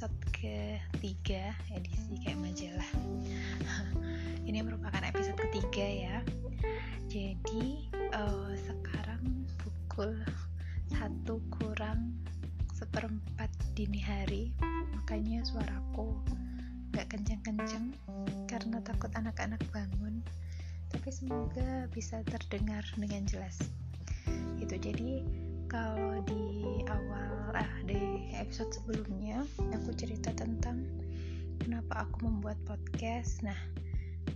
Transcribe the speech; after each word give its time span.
episode 0.00 0.32
ketiga 0.32 1.52
edisi 1.76 2.16
kayak 2.24 2.40
majalah. 2.40 2.90
Ini 4.48 4.64
merupakan 4.64 5.04
episode 5.04 5.36
ketiga 5.36 5.84
ya. 5.84 6.16
Jadi 7.04 7.92
uh, 8.16 8.48
sekarang 8.64 9.44
pukul 9.60 10.16
satu 10.88 11.44
kurang 11.52 12.16
seperempat 12.72 13.52
dini 13.76 14.00
hari. 14.00 14.56
Makanya 14.96 15.44
suaraku 15.44 16.16
gak 16.96 17.12
kenceng-kenceng 17.12 17.92
karena 18.48 18.80
takut 18.80 19.12
anak-anak 19.12 19.60
bangun. 19.68 20.24
Tapi 20.88 21.12
semoga 21.12 21.92
bisa 21.92 22.24
terdengar 22.24 22.88
dengan 22.96 23.28
jelas. 23.28 23.60
Itu 24.56 24.80
jadi 24.80 25.20
kalau 25.68 26.24
di 26.24 26.80
awal 26.88 27.52
ah 27.52 27.72
di 27.84 28.09
episode 28.40 28.72
sebelumnya 28.72 29.44
aku 29.76 29.92
cerita 29.92 30.32
tentang 30.32 30.88
kenapa 31.60 32.08
aku 32.08 32.24
membuat 32.24 32.56
podcast. 32.64 33.44
Nah 33.44 33.56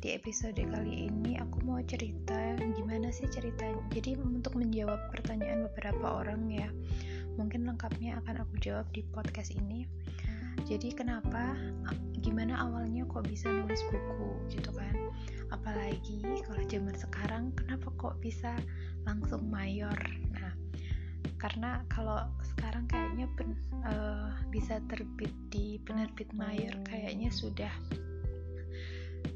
di 0.05 0.13
episode 0.13 0.61
kali 0.61 1.09
ini 1.09 1.41
aku 1.41 1.65
mau 1.65 1.81
cerita 1.81 2.53
gimana 2.77 3.09
sih 3.09 3.25
ceritanya 3.33 3.81
jadi 3.89 4.21
untuk 4.21 4.61
menjawab 4.61 5.01
pertanyaan 5.09 5.65
beberapa 5.73 6.21
orang 6.21 6.45
ya 6.53 6.69
mungkin 7.41 7.65
lengkapnya 7.65 8.21
akan 8.21 8.45
aku 8.45 8.61
jawab 8.61 8.85
di 8.93 9.01
podcast 9.09 9.57
ini. 9.57 9.89
Jadi 10.69 10.93
kenapa 10.93 11.57
gimana 12.21 12.61
awalnya 12.61 13.09
kok 13.09 13.25
bisa 13.25 13.49
nulis 13.49 13.81
buku 13.89 14.53
gitu 14.53 14.69
kan? 14.77 14.97
Apalagi 15.49 16.45
kalau 16.45 16.63
zaman 16.69 16.93
sekarang 16.93 17.57
kenapa 17.57 17.89
kok 17.97 18.21
bisa 18.21 18.53
langsung 19.09 19.49
mayor? 19.49 19.97
Nah 20.37 20.53
karena 21.41 21.81
kalau 21.89 22.21
sekarang 22.55 22.87
kayaknya 22.87 23.27
pen, 23.35 23.59
uh, 23.85 24.31
bisa 24.49 24.79
terbit 24.87 25.31
di 25.51 25.83
penerbit 25.83 26.31
mayor 26.33 26.73
kayaknya 26.87 27.29
sudah 27.29 27.71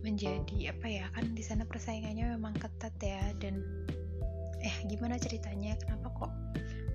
menjadi 0.07 0.71
apa 0.71 0.87
ya 0.87 1.07
kan 1.13 1.35
di 1.35 1.43
sana 1.43 1.67
persaingannya 1.67 2.39
memang 2.39 2.55
ketat 2.57 2.95
ya 3.03 3.35
dan 3.43 3.61
eh 4.63 4.77
gimana 4.91 5.19
ceritanya? 5.19 5.75
Kenapa 5.83 6.11
kok 6.15 6.33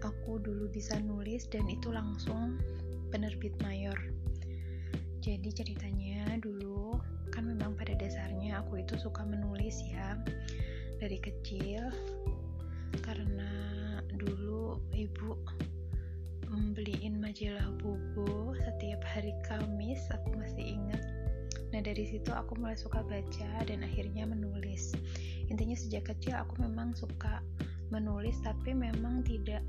aku 0.04 0.40
dulu 0.40 0.68
bisa 0.72 1.00
nulis 1.00 1.48
dan 1.48 1.68
itu 1.68 1.92
langsung 1.92 2.60
penerbit 3.12 3.56
mayor 3.64 3.96
jadi 5.24 5.56
ceritanya 5.56 6.36
dulu 6.44 7.00
kan 7.32 7.48
memang 7.48 7.80
pada 7.80 7.96
dasarnya 7.96 8.60
aku 8.60 8.84
itu 8.84 9.00
suka 9.00 9.24
menulis 9.24 9.80
ya 9.88 10.20
dari 11.00 11.16
kecil. 11.16 11.88
Karena 13.00 13.48
dulu 14.20 14.84
ibu 14.92 15.40
membeliin 16.54 17.18
majalah 17.18 17.66
buku 17.82 18.54
setiap 18.62 19.02
hari 19.02 19.34
Kamis 19.42 20.06
aku 20.14 20.38
masih 20.38 20.78
ingat. 20.78 21.02
Nah 21.74 21.82
dari 21.82 22.06
situ 22.06 22.30
aku 22.30 22.54
mulai 22.62 22.78
suka 22.78 23.02
baca 23.02 23.50
dan 23.66 23.82
akhirnya 23.82 24.30
menulis. 24.30 24.94
Intinya 25.50 25.74
sejak 25.74 26.14
kecil 26.14 26.38
aku 26.38 26.62
memang 26.62 26.94
suka 26.94 27.42
menulis 27.90 28.38
tapi 28.46 28.78
memang 28.78 29.26
tidak 29.26 29.66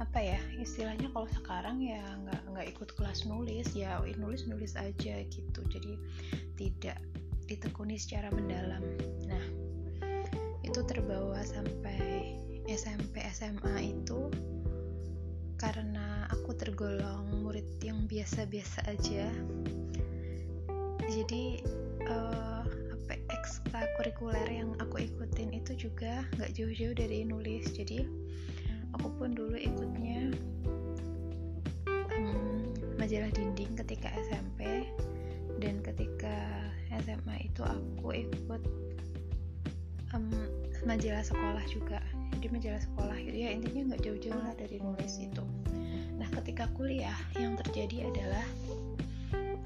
apa 0.00 0.18
ya 0.18 0.40
istilahnya 0.58 1.12
kalau 1.14 1.28
sekarang 1.30 1.78
ya 1.78 2.00
nggak 2.26 2.42
nggak 2.50 2.66
ikut 2.74 2.90
kelas 2.96 3.28
nulis 3.28 3.70
ya 3.76 4.00
nulis 4.16 4.48
nulis 4.48 4.72
aja 4.80 5.20
gitu. 5.28 5.60
Jadi 5.68 6.00
tidak 6.56 6.96
ditekuni 7.44 8.00
secara 8.00 8.32
mendalam. 8.32 8.80
Nah 9.28 9.44
itu 10.64 10.80
terbawa 10.88 11.44
sampai 11.44 12.32
SMP 12.64 13.20
SMA 13.28 13.92
itu 13.92 14.32
karena 15.62 16.26
aku 16.26 16.58
tergolong 16.58 17.38
murid 17.38 17.78
yang 17.86 18.10
biasa-biasa 18.10 18.82
aja. 18.90 19.30
Jadi 21.06 21.62
uh, 22.10 22.66
apa 22.66 23.14
ekstrakurikuler 23.30 24.50
yang 24.50 24.74
aku 24.82 25.06
ikutin 25.06 25.54
itu 25.54 25.78
juga 25.78 26.26
nggak 26.34 26.50
jauh-jauh 26.58 26.98
dari 26.98 27.22
nulis. 27.22 27.70
Jadi 27.70 28.02
aku 28.98 29.06
pun 29.14 29.38
dulu 29.38 29.54
ikutnya 29.54 30.34
um, 32.10 32.66
majalah 32.98 33.30
dinding 33.30 33.78
ketika 33.78 34.10
SMP 34.26 34.90
dan 35.62 35.78
ketika 35.78 36.34
SMA 37.06 37.46
itu 37.46 37.62
aku 37.62 38.10
ikut 38.18 38.62
um, 40.10 40.26
majalah 40.82 41.22
sekolah 41.22 41.62
juga 41.70 42.02
jadi 42.42 42.58
majalah 42.58 42.82
sekolah. 42.82 43.18
Ya 43.22 43.54
intinya 43.54 43.94
nggak 43.94 44.02
jauh-jauh 44.02 44.42
lah 44.42 44.50
dari 44.58 44.82
nulis 44.82 45.14
itu. 45.22 45.46
Nah 46.18 46.26
ketika 46.42 46.66
kuliah 46.74 47.14
yang 47.38 47.54
terjadi 47.54 48.10
adalah 48.10 48.42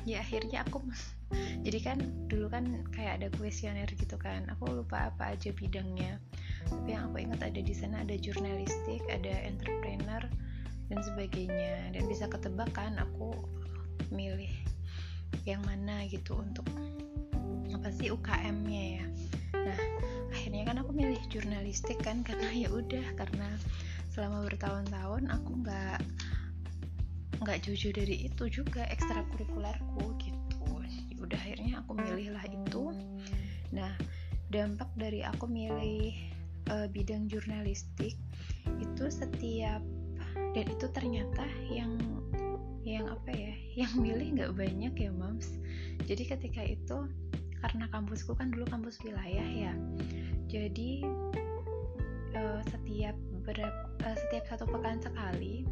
ya 0.04 0.20
akhirnya 0.20 0.60
aku 0.68 0.84
jadi 1.66 1.78
kan 1.80 1.98
dulu 2.28 2.52
kan 2.52 2.84
kayak 2.92 3.24
ada 3.24 3.32
kuesioner 3.40 3.88
gitu 3.96 4.20
kan. 4.20 4.44
Aku 4.52 4.68
lupa 4.68 5.08
apa 5.08 5.32
aja 5.32 5.56
bidangnya. 5.56 6.20
Tapi 6.68 6.92
yang 6.92 7.08
aku 7.08 7.24
ingat 7.24 7.40
ada 7.48 7.60
di 7.64 7.72
sana 7.72 8.04
ada 8.04 8.12
jurnalistik 8.12 9.00
ada 9.08 9.32
entrepreneur 9.48 10.20
dan 10.92 10.98
sebagainya. 11.00 11.96
Dan 11.96 12.04
bisa 12.12 12.28
ketebak 12.28 12.68
kan 12.76 13.00
aku 13.00 13.32
milih 14.12 14.52
yang 15.48 15.64
mana 15.64 16.04
gitu 16.12 16.36
untuk 16.36 16.68
apa 17.72 17.88
sih 17.88 18.12
UKM-nya 18.12 18.84
ya 19.00 19.04
kan 20.66 20.82
aku 20.82 20.90
milih 20.90 21.22
jurnalistik 21.30 22.02
kan 22.02 22.26
karena 22.26 22.50
ya 22.50 22.66
udah 22.74 23.06
karena 23.14 23.54
selama 24.10 24.42
bertahun-tahun 24.50 25.30
aku 25.30 25.62
nggak 25.62 26.02
nggak 27.38 27.58
jujur 27.62 27.94
dari 27.94 28.26
itu 28.26 28.44
juga 28.50 28.82
ekstrakurikulerku 28.90 30.04
gitu. 30.18 30.66
Ya 31.14 31.16
udah 31.22 31.38
akhirnya 31.38 31.72
aku 31.86 31.92
milih 31.94 32.34
lah 32.34 32.42
itu. 32.50 32.84
Nah 33.70 33.94
dampak 34.50 34.90
dari 34.98 35.22
aku 35.22 35.46
milih 35.46 36.10
uh, 36.74 36.90
bidang 36.90 37.30
jurnalistik 37.30 38.18
itu 38.82 39.04
setiap 39.06 39.78
dan 40.34 40.64
itu 40.66 40.86
ternyata 40.90 41.46
yang 41.70 41.94
yang 42.82 43.06
apa 43.06 43.30
ya 43.30 43.54
yang 43.86 43.92
milih 44.02 44.34
nggak 44.34 44.52
banyak 44.58 44.94
ya 44.98 45.10
mams. 45.14 45.62
Jadi 46.10 46.26
ketika 46.26 46.62
itu 46.66 47.06
karena 47.66 47.90
kampusku 47.90 48.30
kan 48.38 48.54
dulu 48.54 48.62
kampus 48.70 49.02
wilayah 49.02 49.42
ya. 49.42 49.74
Jadi 50.46 51.02
uh, 52.38 52.62
setiap 52.70 53.18
berapa 53.42 53.90
uh, 54.06 54.14
setiap 54.14 54.46
satu 54.54 54.70
pekan 54.70 55.02
sekali 55.02 55.66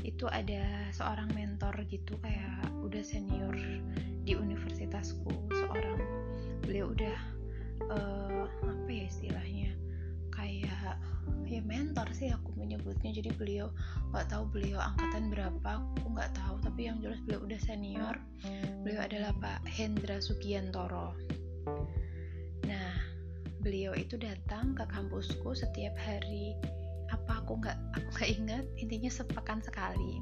itu 0.00 0.24
ada 0.32 0.88
seorang 0.96 1.28
mentor 1.36 1.76
gitu 1.92 2.16
kayak 2.24 2.64
udah 2.80 3.04
senior 3.04 3.52
di 4.24 4.32
universitasku 4.32 5.28
seorang. 5.52 6.00
Beliau 6.64 6.96
udah 6.96 7.18
uh, 7.92 8.48
apa 8.48 8.88
ya 8.88 9.04
istilahnya 9.04 9.76
kayak 10.32 10.96
ya 11.44 11.60
mentor 11.60 12.08
sih 12.16 12.32
aku 12.32 12.45
menyebutnya. 12.56 13.12
Jadi 13.12 13.30
beliau 13.36 13.70
nggak 14.10 14.32
tahu 14.32 14.44
beliau 14.50 14.80
angkatan 14.80 15.30
berapa 15.30 15.70
aku 16.00 16.06
nggak 16.12 16.32
tahu. 16.34 16.56
Tapi 16.64 16.80
yang 16.88 16.98
jelas 17.04 17.20
beliau 17.22 17.44
udah 17.44 17.60
senior. 17.62 18.16
Beliau 18.82 19.00
adalah 19.04 19.32
Pak 19.38 19.68
Hendra 19.68 20.18
Sugiantoro. 20.18 21.14
Nah 22.66 22.92
beliau 23.62 23.92
itu 23.94 24.16
datang 24.18 24.74
ke 24.74 24.84
kampusku 24.88 25.54
setiap 25.54 25.94
hari. 26.00 26.56
Apa 27.12 27.44
aku 27.44 27.62
nggak 27.62 27.78
aku 27.94 28.08
nggak 28.18 28.30
ingat? 28.42 28.64
Intinya 28.80 29.10
sepekan 29.12 29.62
sekali. 29.62 30.18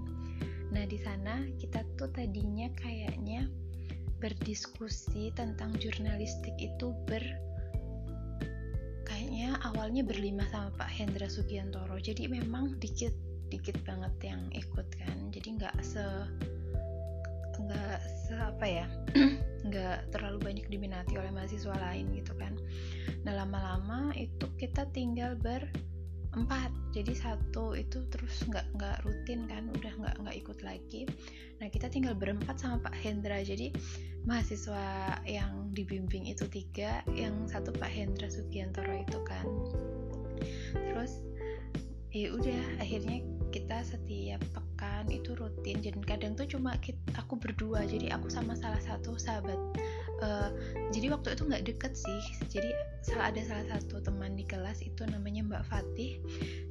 Nah 0.75 0.85
di 0.85 0.99
sana 0.99 1.47
kita 1.57 1.87
tuh 1.97 2.11
tadinya 2.13 2.67
kayaknya 2.77 3.47
berdiskusi 4.19 5.31
tentang 5.37 5.77
jurnalistik 5.77 6.57
itu 6.57 6.97
ber 7.05 7.21
kayaknya 9.45 9.61
awalnya 9.77 10.03
berlima 10.09 10.45
sama 10.49 10.73
Pak 10.73 10.89
Hendra 10.89 11.29
Sugiantoro. 11.29 12.01
Jadi 12.01 12.33
memang 12.33 12.81
dikit 12.81 13.13
dikit 13.53 13.77
banget 13.85 14.33
yang 14.33 14.41
ikut 14.57 14.89
kan. 14.97 15.29
Jadi 15.37 15.61
nggak 15.61 15.77
se 15.85 16.01
nggak 17.61 18.01
se 18.25 18.35
apa 18.41 18.65
ya 18.65 18.89
nggak 19.69 20.17
terlalu 20.17 20.41
banyak 20.41 20.67
diminati 20.73 21.21
oleh 21.21 21.29
mahasiswa 21.29 21.77
lain 21.77 22.09
gitu 22.17 22.33
kan. 22.41 22.57
Nah 23.29 23.37
lama-lama 23.37 24.17
itu 24.17 24.49
kita 24.57 24.89
tinggal 24.97 25.37
ber 25.37 25.69
empat. 26.35 26.71
Jadi 26.95 27.13
satu 27.15 27.75
itu 27.75 28.07
terus 28.11 28.43
nggak 28.47 28.67
nggak 28.79 28.99
rutin 29.03 29.47
kan 29.51 29.67
udah 29.71 29.93
nggak 29.99 30.17
nggak 30.23 30.37
ikut 30.39 30.59
lagi. 30.63 31.03
Nah 31.59 31.67
kita 31.71 31.91
tinggal 31.91 32.15
berempat 32.15 32.59
sama 32.59 32.83
Pak 32.83 32.95
Hendra. 32.99 33.43
Jadi 33.43 33.75
mahasiswa 34.27 35.19
yang 35.27 35.75
dibimbing 35.75 36.27
itu 36.31 36.47
tiga 36.51 37.03
yang 37.15 37.47
satu 37.51 37.75
Pak 37.75 37.91
Hendra 37.91 38.31
Sugiantoro 38.31 38.95
itu 38.95 39.19
kan. 39.27 39.47
Terus 40.75 41.23
ya 42.15 42.31
udah 42.31 42.63
akhirnya 42.79 43.27
kita 43.55 43.87
setiap 43.87 44.43
pekan 44.51 45.07
itu 45.15 45.35
rutin. 45.39 45.79
Dan 45.79 46.03
kadang 46.03 46.35
tuh 46.35 46.47
cuma 46.51 46.75
kita, 46.83 46.99
aku 47.15 47.39
berdua. 47.39 47.87
Jadi 47.87 48.11
aku 48.11 48.27
sama 48.27 48.59
salah 48.59 48.83
satu 48.83 49.15
sahabat 49.15 49.59
uh, 50.23 50.51
jadi 50.95 51.11
waktu 51.11 51.35
itu 51.35 51.43
nggak 51.49 51.65
deket 51.67 51.93
sih. 51.97 52.23
Jadi 52.53 52.71
salah 53.03 53.33
ada 53.33 53.41
salah 53.43 53.67
satu 53.75 53.99
teman 54.05 54.39
di 54.39 54.45
kelas 54.47 54.85
itu 54.85 55.03
namanya 55.09 55.43
Mbak 55.43 55.65
Fatih. 55.67 56.21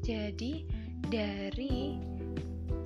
Jadi 0.05 0.63
dari 1.11 1.99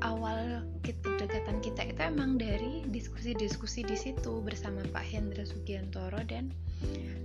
awal 0.05 0.65
kedekatan 0.85 1.57
kita 1.63 1.89
itu 1.89 2.01
emang 2.01 2.37
dari 2.37 2.85
diskusi-diskusi 2.89 3.81
di 3.85 3.97
situ 3.97 4.41
bersama 4.41 4.83
Pak 4.93 5.05
Hendra 5.05 5.43
Sugiantoro 5.45 6.21
dan 6.25 6.53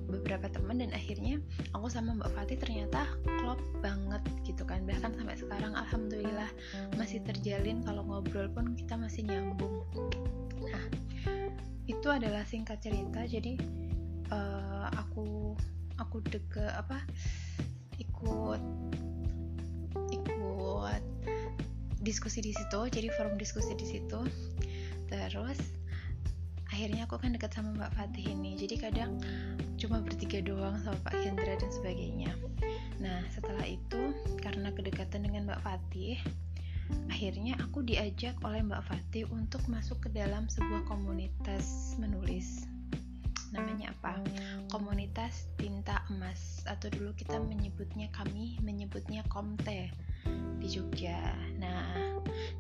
beberapa 0.08 0.49
teman. 0.49 0.81
Dan 0.81 0.93
akhirnya 0.93 1.40
aku 1.76 1.88
sama 1.88 2.17
Mbak 2.17 2.32
Fatih 2.37 2.58
ternyata 2.61 3.08
klop 3.40 3.61
banget 3.81 4.23
gitu 4.44 4.64
kan. 4.64 4.84
Bahkan 4.84 5.17
sampai 5.17 5.37
sekarang 5.37 5.73
alhamdulillah 5.76 6.50
masih 6.96 7.20
terjalin. 7.25 7.81
Kalau 7.84 8.05
ngobrol 8.05 8.49
pun 8.52 8.76
kita 8.76 8.96
masih 8.96 9.25
nyambung. 9.29 9.84
nah 10.62 10.84
itu 11.90 12.08
adalah 12.08 12.46
singkat 12.46 12.79
cerita 12.79 13.26
jadi 13.26 13.58
uh, 14.31 14.87
aku 14.94 15.55
aku 15.99 16.23
deke 16.31 16.62
apa 16.62 17.02
ikut 17.99 18.62
ikut 20.12 21.02
diskusi 22.02 22.43
di 22.43 22.50
situ 22.50 22.81
jadi 22.90 23.08
forum 23.14 23.38
diskusi 23.38 23.75
di 23.79 23.87
situ. 23.87 24.20
Terus 25.06 25.61
akhirnya 26.73 27.05
aku 27.05 27.20
kan 27.20 27.37
dekat 27.37 27.52
sama 27.52 27.76
Mbak 27.76 27.93
Fatih 27.94 28.26
ini 28.32 28.56
jadi 28.56 28.90
kadang 28.90 29.20
cuma 29.76 30.00
bertiga 30.00 30.40
doang 30.40 30.79
sama 30.82 30.99
Pak 31.05 31.14
Hendra 31.20 31.55
dan 31.58 31.70
sebagainya. 31.70 32.32
Nah 32.99 33.23
setelah 33.31 33.67
itu 33.67 34.17
karena 34.40 34.73
kedekatan 34.73 35.29
dengan 35.29 35.46
Mbak 35.46 35.61
Fatih 35.62 36.17
akhirnya 37.08 37.58
aku 37.61 37.84
diajak 37.87 38.38
oleh 38.43 38.62
Mbak 38.64 38.82
Fatih 38.87 39.25
untuk 39.31 39.62
masuk 39.70 40.02
ke 40.05 40.08
dalam 40.11 40.46
sebuah 40.50 40.87
komunitas 40.87 41.94
menulis. 41.99 42.67
Namanya 43.52 43.93
apa? 43.93 44.17
Komunitas 44.73 45.46
tinta 45.61 46.02
emas 46.08 46.64
atau 46.64 46.88
dulu 46.88 47.12
kita 47.12 47.37
menyebutnya 47.37 48.08
kami 48.17 48.56
menyebutnya 48.64 49.20
komte 49.29 49.93
di 50.62 50.67
Jogja. 50.67 51.37
Nah 51.61 52.12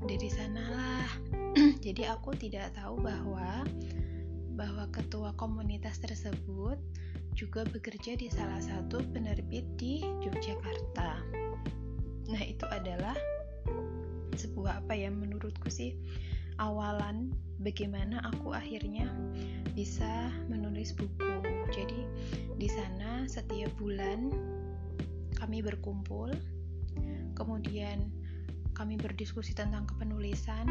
dari 0.06 0.28
sanalah. 0.28 1.08
Jadi 1.84 2.02
aku 2.08 2.34
tidak 2.36 2.74
tahu 2.76 3.00
bahwa 3.00 3.64
bahwa 4.52 4.84
ketua 4.92 5.32
komunitas 5.40 5.96
tersebut 6.02 6.76
juga 7.32 7.64
bekerja 7.64 8.12
di 8.20 8.28
salah 8.28 8.60
satu 8.60 9.00
penerbit 9.10 9.64
di 9.80 10.04
Yogyakarta. 10.04 11.16
Nah, 12.28 12.42
itu 12.44 12.68
adalah 12.68 13.16
sebuah 14.36 14.84
apa 14.84 14.96
ya 14.96 15.08
menurutku 15.12 15.68
sih 15.68 15.96
awalan 16.60 17.32
bagaimana 17.62 18.20
aku 18.34 18.52
akhirnya 18.52 19.08
bisa 19.72 20.28
menulis 20.52 20.92
buku. 20.92 21.30
Jadi, 21.72 22.04
di 22.60 22.68
sana 22.68 23.24
setiap 23.24 23.72
bulan 23.80 24.28
kami 25.38 25.64
berkumpul, 25.64 26.28
kemudian 27.32 28.12
kami 28.76 29.00
berdiskusi 29.00 29.56
tentang 29.56 29.88
kepenulisan, 29.88 30.68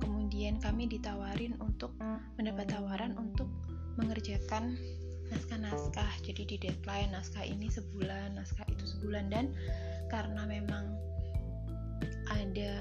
kemudian 0.00 0.56
kami 0.62 0.88
ditawarin 0.88 1.52
untuk 1.60 1.92
mendapat 2.40 2.72
tawaran 2.72 3.12
untuk 3.20 3.50
mengerjakan 4.00 4.78
naskah-naskah 5.28 6.08
jadi 6.24 6.42
di 6.48 6.56
deadline 6.56 7.12
naskah 7.12 7.44
ini 7.44 7.68
sebulan 7.68 8.40
naskah 8.40 8.64
itu 8.72 8.84
sebulan 8.96 9.28
dan 9.28 9.52
karena 10.08 10.48
memang 10.48 10.96
ada, 12.28 12.72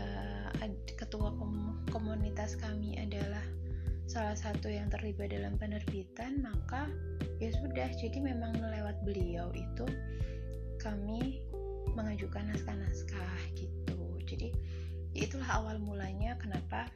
ada 0.59 0.75
ketua 0.97 1.33
kom 1.35 1.81
komunitas 1.89 2.59
kami 2.59 2.99
adalah 2.99 3.43
salah 4.07 4.35
satu 4.35 4.71
yang 4.71 4.87
terlibat 4.87 5.35
dalam 5.35 5.59
penerbitan 5.59 6.39
maka 6.43 6.87
ya 7.43 7.51
sudah. 7.51 7.91
Jadi 7.99 8.23
memang 8.23 8.55
lewat 8.57 9.03
beliau 9.03 9.51
itu 9.53 9.85
kami 10.79 11.43
mengajukan 11.93 12.47
naskah-naskah 12.53 13.39
gitu. 13.57 13.99
Jadi 14.23 14.53
itulah 15.17 15.63
awal 15.63 15.81
mulanya 15.81 16.37
kenapa 16.37 16.87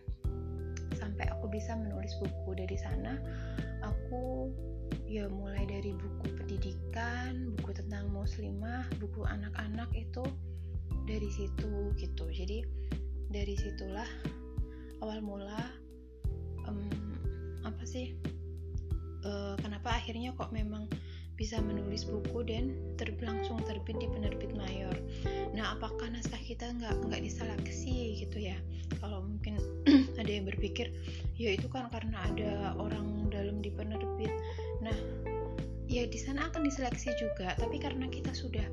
sampai 0.95 1.25
aku 1.31 1.49
bisa 1.49 1.73
menulis 1.73 2.13
buku 2.21 2.53
dari 2.55 2.77
sana. 2.77 3.17
Aku 3.81 4.51
ya 5.11 5.27
mulai 5.27 5.67
dari 5.67 5.91
buku 5.91 6.25
pendidikan 6.39 7.51
buku 7.59 7.75
tentang 7.75 8.07
muslimah 8.11 8.87
buku 8.99 9.27
anak-anak 9.27 9.91
itu 9.91 10.23
dari 11.11 11.27
situ 11.27 11.91
gitu 11.99 12.25
jadi 12.31 12.63
dari 13.27 13.55
situlah 13.59 14.07
awal 15.03 15.19
mula 15.19 15.59
um, 16.63 16.87
apa 17.67 17.83
sih 17.83 18.15
uh, 19.27 19.59
kenapa 19.59 19.99
akhirnya 19.99 20.31
kok 20.39 20.55
memang 20.55 20.87
bisa 21.41 21.57
menulis 21.57 22.05
buku 22.05 22.45
dan 22.45 22.69
ter 23.01 23.09
langsung 23.25 23.57
terbit 23.65 23.97
di 23.97 24.05
penerbit 24.05 24.53
mayor. 24.53 24.93
Nah, 25.57 25.73
apakah 25.73 26.05
naskah 26.13 26.37
kita 26.37 26.69
nggak 26.69 26.93
nggak 27.09 27.17
diseleksi 27.17 28.21
gitu 28.21 28.45
ya? 28.45 28.53
Kalau 29.01 29.25
mungkin 29.25 29.57
ada 30.21 30.29
yang 30.29 30.45
berpikir, 30.45 30.93
ya 31.41 31.57
itu 31.57 31.65
kan 31.65 31.89
karena 31.89 32.29
ada 32.29 32.77
orang 32.77 33.33
dalam 33.33 33.57
di 33.57 33.73
penerbit. 33.73 34.29
Nah, 34.85 34.93
ya 35.91 36.07
di 36.07 36.15
sana 36.15 36.47
akan 36.47 36.63
diseleksi 36.63 37.11
juga, 37.19 37.51
tapi 37.59 37.75
karena 37.75 38.07
kita 38.07 38.31
sudah 38.31 38.63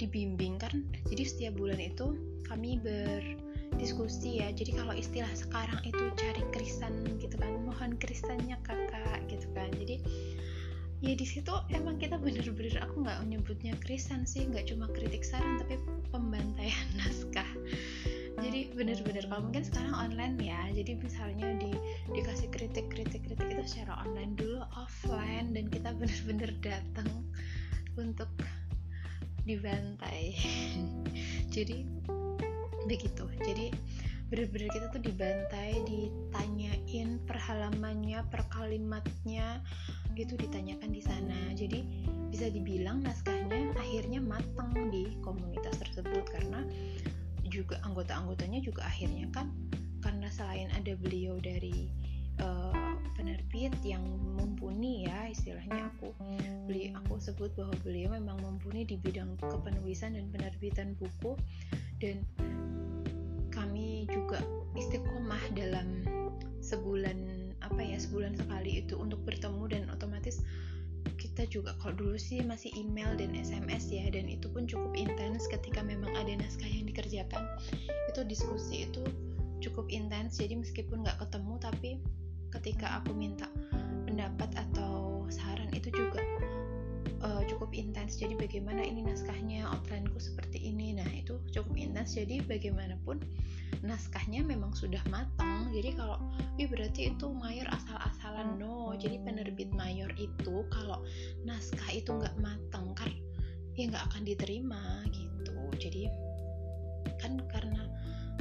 dibimbing 0.00 0.56
kan, 0.56 0.88
jadi 1.12 1.22
setiap 1.28 1.60
bulan 1.60 1.76
itu 1.76 2.16
kami 2.48 2.80
berdiskusi 2.80 4.40
ya. 4.40 4.48
Jadi 4.56 4.80
kalau 4.80 4.96
istilah 4.96 5.28
sekarang 5.36 5.84
itu 5.84 6.00
cari 6.16 6.42
krisan 6.56 7.04
gitu 7.20 7.36
kan, 7.36 7.52
mohon 7.68 8.00
krisannya 8.00 8.56
kakak 8.64 9.20
gitu 9.28 9.44
kan. 9.52 9.68
Jadi 9.76 10.00
ya 11.02 11.12
di 11.18 11.26
situ 11.26 11.50
emang 11.74 11.98
kita 11.98 12.14
bener-bener 12.14 12.78
aku 12.78 13.02
nggak 13.02 13.18
menyebutnya 13.26 13.74
krisan 13.82 14.22
sih 14.22 14.46
nggak 14.46 14.70
cuma 14.70 14.86
kritik 14.94 15.26
saran 15.26 15.58
tapi 15.58 15.74
pembantaian 16.14 16.88
naskah 17.02 17.50
bener-bener. 18.82 19.22
Kalau 19.30 19.46
mungkin 19.46 19.62
sekarang 19.62 19.94
online 19.94 20.34
ya. 20.42 20.58
Jadi 20.74 20.98
misalnya 20.98 21.54
di 21.62 21.70
dikasih 22.10 22.50
kritik 22.50 22.90
kritik 22.90 23.22
kritik 23.22 23.46
itu 23.46 23.62
secara 23.62 24.02
online 24.02 24.34
dulu 24.34 24.58
offline 24.74 25.54
dan 25.54 25.70
kita 25.70 25.94
bener-bener 25.94 26.50
datang 26.58 27.06
untuk 27.94 28.26
dibantai. 29.46 30.34
Jadi 31.54 31.86
begitu. 32.90 33.30
Jadi 33.46 33.70
bener-bener 34.26 34.68
kita 34.74 34.90
tuh 34.90 35.02
dibantai 35.04 35.78
ditanyain 35.86 37.22
perhalamannya 37.22 38.26
perkalimatnya 38.34 39.62
itu 40.18 40.34
ditanyakan 40.34 40.90
di 40.90 41.02
sana. 41.06 41.38
Jadi 41.54 41.86
bisa 42.34 42.50
dibilang 42.50 43.06
naskahnya 43.06 43.78
akhirnya 43.78 44.18
matang 44.18 44.90
di 44.90 45.06
komunitas 45.22 45.78
tersebut 45.78 46.26
karena 46.34 46.66
juga 47.52 47.76
anggota-anggotanya 47.84 48.64
juga 48.64 48.88
akhirnya 48.88 49.28
kan 49.28 49.52
karena 50.00 50.32
selain 50.32 50.72
ada 50.72 50.96
beliau 50.96 51.36
dari 51.38 51.92
uh, 52.40 52.96
penerbit 53.14 53.76
yang 53.84 54.02
mumpuni 54.34 55.06
ya 55.06 55.28
istilahnya 55.30 55.92
aku 55.94 56.10
beli 56.66 56.90
aku 56.96 57.20
sebut 57.20 57.52
bahwa 57.54 57.76
beliau 57.84 58.16
memang 58.16 58.40
mumpuni 58.40 58.88
di 58.88 58.96
bidang 58.98 59.36
kepenulisan 59.38 60.16
dan 60.16 60.26
penerbitan 60.32 60.96
buku. 60.96 61.36
Dan 62.02 62.26
kami 63.54 64.10
juga 64.10 64.42
istiqomah 64.74 65.42
dalam 65.54 66.02
sebulan 66.64 67.18
apa 67.62 67.78
ya 67.78 67.98
sebulan 68.00 68.34
sekali 68.34 68.82
itu 68.82 68.98
untuk 68.98 69.22
bertemu 69.22 69.64
dan 69.70 69.82
otomatis 69.92 70.42
kita 71.32 71.48
juga 71.48 71.72
kalau 71.80 71.96
dulu 71.96 72.20
sih 72.20 72.44
masih 72.44 72.68
email 72.76 73.16
dan 73.16 73.32
SMS 73.32 73.88
ya 73.88 74.04
dan 74.12 74.28
itu 74.28 74.52
pun 74.52 74.68
cukup 74.68 74.92
intens 74.92 75.48
ketika 75.48 75.80
memang 75.80 76.12
ada 76.12 76.36
naskah 76.36 76.68
yang 76.68 76.84
dikerjakan. 76.84 77.40
Itu 78.12 78.20
diskusi 78.28 78.84
itu 78.84 79.00
cukup 79.64 79.88
intens 79.88 80.36
jadi 80.36 80.60
meskipun 80.60 81.08
nggak 81.08 81.24
ketemu 81.24 81.54
tapi 81.56 81.90
ketika 82.52 83.00
aku 83.00 83.16
minta 83.16 83.48
pendapat 84.04 84.52
atau 84.52 85.24
saran 85.32 85.72
itu 85.72 85.88
juga 85.88 86.20
uh, 87.24 87.40
cukup 87.48 87.72
intens. 87.72 88.20
Jadi 88.20 88.36
bagaimana 88.36 88.84
ini 88.84 89.00
naskahnya 89.00 89.64
outlineku 89.72 90.20
seperti 90.20 90.60
ini. 90.60 91.00
Nah 91.00 91.08
itu 91.16 91.40
cukup 91.48 91.72
intens. 91.80 92.12
Jadi 92.12 92.44
bagaimanapun 92.44 93.24
naskahnya 93.82 94.46
memang 94.46 94.70
sudah 94.72 95.02
matang. 95.10 95.70
Jadi 95.74 95.98
kalau 95.98 96.18
wih 96.56 96.70
berarti 96.70 97.14
itu 97.14 97.26
mayor 97.34 97.66
asal-asalan. 97.70 98.56
No 98.56 98.94
jadi 98.94 99.18
penerbit 99.22 99.74
mayor 99.74 100.10
itu 100.16 100.62
kalau 100.70 101.02
naskah 101.42 101.90
itu 101.90 102.14
nggak 102.14 102.38
matang 102.38 102.94
kan 102.94 103.10
ya 103.74 103.90
nggak 103.90 104.04
akan 104.14 104.22
diterima 104.22 105.02
gitu. 105.10 105.58
Jadi 105.76 106.06
kan 107.18 107.42
karena 107.50 107.82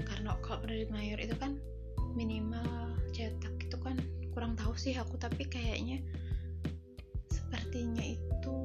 karena 0.05 0.37
kalau 0.45 0.61
penerbit 0.61 0.93
mayor 0.93 1.17
itu 1.17 1.33
kan 1.37 1.57
minimal 2.13 2.93
cetak 3.11 3.55
itu 3.59 3.77
kan 3.81 3.97
kurang 4.31 4.55
tahu 4.55 4.77
sih 4.77 4.95
aku 4.95 5.19
tapi 5.19 5.43
kayaknya 5.47 5.99
sepertinya 7.27 8.03
itu 8.03 8.55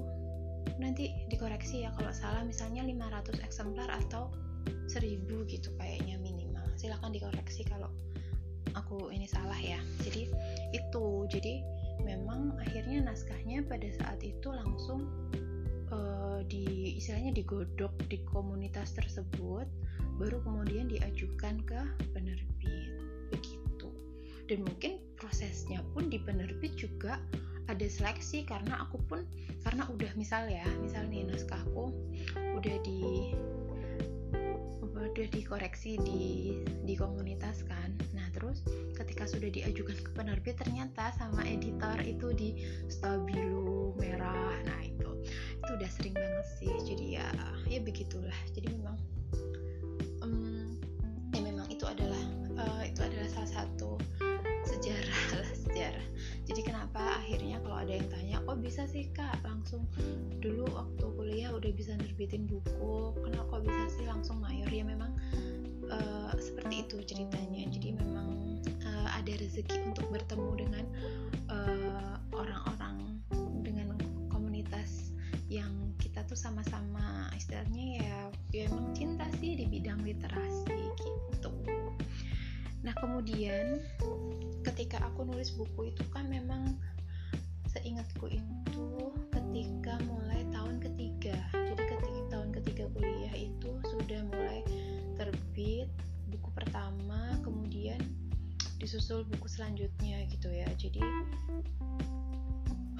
nanti 0.76 1.10
dikoreksi 1.32 1.86
ya 1.86 1.90
kalau 1.96 2.12
salah 2.12 2.42
misalnya 2.44 2.84
500 2.84 3.42
eksemplar 3.42 3.88
atau 4.06 4.30
1000 4.90 5.26
gitu 5.50 5.70
kayaknya 5.78 6.18
silahkan 6.86 7.10
dikoreksi 7.10 7.66
kalau 7.66 7.90
aku 8.78 9.10
ini 9.10 9.26
salah 9.26 9.58
ya. 9.58 9.82
Jadi 10.06 10.30
itu. 10.70 11.26
Jadi 11.26 11.66
memang 12.06 12.54
akhirnya 12.62 13.10
naskahnya 13.10 13.66
pada 13.66 13.90
saat 13.98 14.22
itu 14.22 14.46
langsung 14.54 15.10
uh, 15.90 16.46
di 16.46 16.94
istilahnya 16.94 17.34
digodok 17.34 17.90
di 18.06 18.22
komunitas 18.30 18.94
tersebut 18.94 19.66
baru 20.22 20.38
kemudian 20.46 20.86
diajukan 20.86 21.58
ke 21.66 21.80
penerbit. 22.14 23.02
Begitu. 23.34 23.90
Dan 24.46 24.62
mungkin 24.62 25.02
prosesnya 25.18 25.82
pun 25.90 26.06
di 26.06 26.22
penerbit 26.22 26.78
juga 26.78 27.18
ada 27.66 27.82
seleksi 27.82 28.46
karena 28.46 28.86
aku 28.86 29.02
pun 29.10 29.26
karena 29.66 29.82
udah 29.90 30.14
misal 30.14 30.46
ya 30.46 30.62
misal 30.78 31.02
nih 31.10 31.26
naskahku 31.26 31.90
udah 32.54 32.76
di 32.86 33.34
udah 34.96 35.28
dikoreksi 35.28 36.00
di 36.00 36.56
di 36.84 36.94
komunitas 36.96 37.64
kan? 37.68 37.92
Nah 38.16 38.28
terus 38.32 38.64
ketika 38.96 39.28
sudah 39.28 39.52
diajukan 39.52 39.96
ke 39.96 40.10
penerbit 40.16 40.56
ternyata 40.56 41.12
sama 41.16 41.44
editor 41.44 41.96
itu 42.00 42.32
di 42.32 42.48
stabilo 42.88 43.92
merah. 44.00 44.56
Nah 44.64 44.80
itu 44.84 45.10
itu 45.60 45.70
udah 45.76 45.90
sering 45.92 46.16
banget 46.16 46.46
sih. 46.56 46.72
Jadi 46.88 47.20
ya 47.20 47.28
ya 47.68 47.80
begitulah. 47.80 48.38
Jadi 48.56 48.72
memang 48.72 48.96
um, 50.24 50.76
ya 51.32 51.40
memang 51.44 51.68
itu 51.68 51.84
adalah 51.84 52.22
uh, 52.56 52.82
itu 52.84 53.00
adalah 53.04 53.28
salah 53.28 53.64
satu 53.64 54.00
sejarah 54.66 55.22
lah 55.40 55.50
sejarah. 55.54 56.06
Jadi 56.46 56.60
kenapa 56.62 57.22
akhirnya 57.22 57.58
kalau 57.62 57.78
ada 57.78 57.92
yang 57.92 58.08
tanya 58.10 58.36
kok 58.42 58.58
bisa 58.62 58.86
sih 58.86 59.10
kak 59.14 59.38
langsung 59.42 59.86
dulu 60.38 60.66
waktu 60.74 61.05
udah 61.56 61.72
bisa 61.72 61.96
nerbitin 61.96 62.44
buku 62.44 63.16
kenapa 63.24 63.58
kok 63.58 63.62
bisa 63.64 63.84
sih 63.96 64.06
langsung 64.06 64.38
mayor. 64.38 64.68
Ya 64.68 64.84
memang 64.84 65.16
uh, 65.88 66.32
seperti 66.36 66.84
itu 66.84 66.96
ceritanya. 67.02 67.64
Jadi 67.72 67.96
memang 67.96 68.60
uh, 68.84 69.08
ada 69.16 69.32
rezeki 69.36 69.78
untuk 69.88 70.06
bertemu 70.12 70.50
dengan 70.60 70.84
eh, 71.48 72.14
orang-orang 72.36 73.22
uh, 73.32 73.58
dengan 73.64 73.96
komunitas 74.28 75.16
yang 75.48 75.94
kita 75.96 76.26
tuh 76.26 76.36
sama-sama 76.36 77.30
istilahnya 77.38 78.02
ya 78.02 78.16
ya 78.50 78.62
emang 78.66 78.92
cinta 78.92 79.24
sih 79.38 79.54
di 79.56 79.64
bidang 79.70 80.02
literasi 80.02 80.78
gitu. 81.00 81.50
Nah 82.82 82.94
kemudian 82.98 83.80
ketika 84.66 85.00
aku 85.06 85.24
nulis 85.24 85.54
buku 85.54 85.94
itu 85.94 86.04
kan 86.10 86.26
memang 86.26 86.76
seingatku 87.70 88.26
itu 88.32 88.86
ketika 89.30 90.00
mulai 90.08 90.35
disusul 98.86 99.26
buku 99.26 99.50
selanjutnya 99.50 100.22
gitu 100.30 100.46
ya. 100.46 100.70
Jadi 100.78 101.02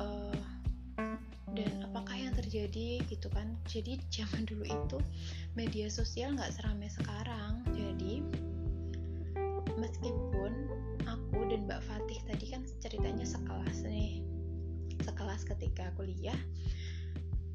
uh, 0.03 0.43
dan 1.55 1.71
apakah 1.87 2.19
yang 2.19 2.35
terjadi 2.35 3.07
gitu 3.07 3.31
kan? 3.31 3.55
Jadi 3.71 4.03
zaman 4.19 4.43
dulu 4.51 4.67
itu 4.67 4.99
media 5.55 5.87
sosial 5.87 6.35
nggak 6.35 6.51
seramai 6.59 6.91
sekarang. 6.91 7.63
Jadi 7.71 8.27
meskipun 9.79 10.53
aku 11.07 11.39
dan 11.55 11.71
Mbak 11.71 11.87
Fatih 11.87 12.19
tadi 12.27 12.51
kan 12.51 12.67
ceritanya 12.83 13.23
sekelas 13.23 13.87
nih 13.87 14.27
sekelas 15.05 15.45
ketika 15.47 15.93
kuliah 15.95 16.41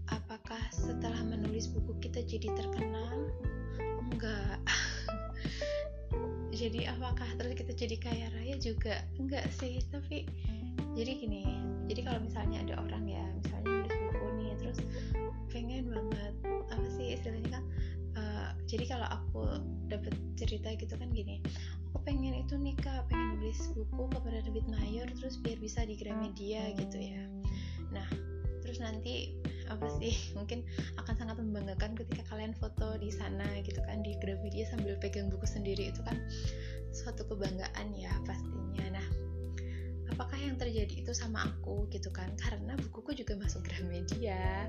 apakah 0.07 0.61
setelah 0.69 1.19
menulis 1.25 1.67
buku 1.67 1.97
kita 1.97 2.21
jadi 2.23 2.53
terkenal? 2.53 3.27
Enggak 3.99 4.61
jadi 6.61 6.93
apakah 6.93 7.25
terus 7.41 7.57
kita 7.57 7.73
jadi 7.73 7.95
kaya 7.97 8.27
raya 8.37 8.55
juga? 8.61 9.01
Enggak 9.17 9.49
sih 9.57 9.81
tapi 9.89 10.29
jadi 10.95 11.11
gini 11.23 11.41
jadi 11.87 12.01
kalau 12.07 12.19
misalnya 12.23 12.63
ada 12.67 12.75
orang 12.83 13.03
ya 13.07 13.23
misalnya 13.39 13.67
nulis 13.67 13.95
buku 13.95 14.27
nih 14.39 14.51
terus 14.59 14.79
pengen 15.51 15.85
banget 15.91 16.33
apa 16.71 16.87
sih 16.95 17.15
istilahnya 17.15 17.49
kan 17.59 17.63
uh, 18.15 18.49
jadi 18.67 18.85
kalau 18.87 19.07
aku 19.07 19.41
dapat 19.87 20.13
cerita 20.35 20.71
gitu 20.75 20.93
kan 20.95 21.11
gini 21.11 21.39
aku 21.91 21.99
pengen 22.07 22.43
itu 22.43 22.55
nih 22.59 22.75
kak 22.79 23.07
pengen 23.07 23.39
nulis 23.39 23.59
buku 23.75 24.03
kepada 24.11 24.43
David 24.43 24.67
Mayor 24.71 25.07
terus 25.15 25.39
biar 25.39 25.59
bisa 25.59 25.83
di 25.83 25.95
Gramedia 25.99 26.71
gitu 26.79 26.97
ya. 26.99 27.23
Nah 27.91 28.07
terus 28.63 28.79
nanti 28.79 29.35
apa 29.71 29.87
sih 29.97 30.11
mungkin 30.37 30.67
akan 30.99 31.13
sangat 31.15 31.39
membanggakan 31.39 31.95
ketika 31.95 32.27
kalian 32.27 32.51
foto 32.51 32.99
di 32.99 33.09
sana 33.09 33.47
gitu 33.63 33.79
kan 33.87 34.03
di 34.03 34.19
Gramedia 34.19 34.67
sambil 34.67 34.99
pegang 34.99 35.31
buku 35.31 35.47
sendiri 35.47 35.89
itu 35.89 36.03
kan 36.03 36.19
suatu 36.91 37.23
kebanggaan 37.23 37.95
ya 37.95 38.11
pastinya. 38.27 38.99
Nah 38.99 39.07
apakah 40.11 40.35
yang 40.35 40.59
terjadi 40.59 41.07
itu 41.07 41.11
sama 41.15 41.47
aku 41.47 41.87
gitu 41.87 42.11
kan? 42.11 42.35
Karena 42.35 42.75
bukuku 42.75 43.23
juga 43.23 43.39
masuk 43.39 43.63
Gramedia. 43.63 44.67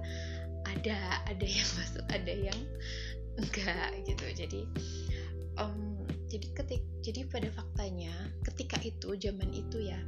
Ada 0.63 1.27
ada 1.27 1.47
yang 1.47 1.69
masuk 1.83 2.07
ada 2.15 2.33
yang 2.33 2.61
enggak 3.37 3.91
gitu. 4.07 4.27
Jadi 4.39 4.61
um, 5.59 5.99
jadi 6.31 6.47
ketik 6.57 6.83
jadi 7.05 7.29
pada 7.29 7.51
faktanya 7.53 8.15
ketika 8.47 8.79
itu 8.81 9.19
zaman 9.19 9.51
itu 9.53 9.85
ya 9.85 10.01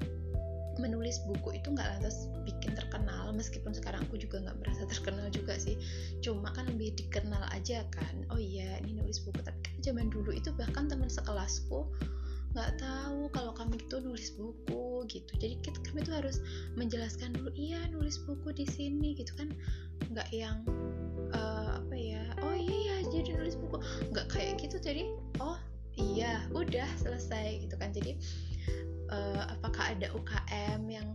menulis 0.79 1.23
buku 1.27 1.59
itu 1.59 1.71
nggak 1.73 1.99
lantas 1.99 2.27
bikin 2.45 2.75
terkenal 2.75 3.31
meskipun 3.35 3.75
sekarang 3.75 4.03
aku 4.07 4.17
juga 4.21 4.43
nggak 4.43 4.57
merasa 4.63 4.83
terkenal 4.87 5.27
juga 5.31 5.59
sih. 5.59 5.79
Cuma 6.21 6.51
kan 6.55 6.71
lebih 6.71 6.95
dikenal 6.99 7.47
aja 7.51 7.87
kan 7.93 8.15
oh 8.31 8.41
iya 8.41 8.79
ini 8.83 8.99
nulis 8.99 9.23
buku. 9.23 9.43
Tapi 9.43 9.59
kan 9.63 9.75
zaman 9.83 10.09
dulu 10.11 10.31
itu 10.35 10.51
bahkan 10.55 10.87
teman 10.87 11.11
sekelasku 11.11 11.87
nggak 12.55 12.79
tahu 12.79 13.27
kalau 13.35 13.51
kami 13.51 13.83
itu 13.83 13.99
nulis 13.99 14.31
buku 14.39 15.03
gitu. 15.11 15.33
Jadi 15.43 15.59
kita, 15.59 15.79
kami 15.91 16.07
itu 16.07 16.15
harus 16.15 16.39
menjelaskan 16.79 17.35
dulu 17.35 17.51
iya 17.59 17.83
nulis 17.91 18.23
buku 18.23 18.55
di 18.55 18.63
sini 18.63 19.19
gitu 19.19 19.35
kan. 19.35 19.51
Nggak 20.15 20.31
yang 20.31 20.63
uh, 21.35 21.83
apa 21.83 21.95
ya 21.99 22.23
oh 22.47 22.55
iya 22.55 23.03
ya 23.03 23.11
jadi 23.11 23.43
nulis 23.43 23.59
buku. 23.59 23.83
Nggak 24.15 24.27
kayak 24.31 24.63
gitu. 24.63 24.79
Jadi 24.79 25.11
oh 25.43 25.59
iya 25.99 26.47
udah 26.55 26.87
selesai 27.03 27.67
gitu 27.67 27.75
kan. 27.75 27.91
Jadi 27.91 28.15
uh, 29.15 29.43
apakah 29.55 29.95
ada 29.95 30.11
UKM 30.11 30.83
yang 30.91 31.09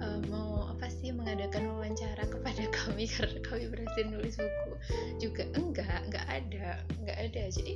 uh, 0.00 0.20
mau 0.32 0.72
apa 0.72 0.88
sih 0.88 1.12
mengadakan 1.12 1.68
wawancara 1.76 2.24
kepada 2.24 2.64
kami? 2.82 3.04
Karena 3.04 3.40
kami 3.44 3.64
berhasil 3.68 4.04
nulis 4.08 4.36
buku. 4.40 4.72
Juga 5.20 5.44
enggak 5.52 6.08
enggak 6.08 6.26
ada 6.28 6.80
enggak 6.96 7.18
ada. 7.20 7.42
Jadi 7.52 7.74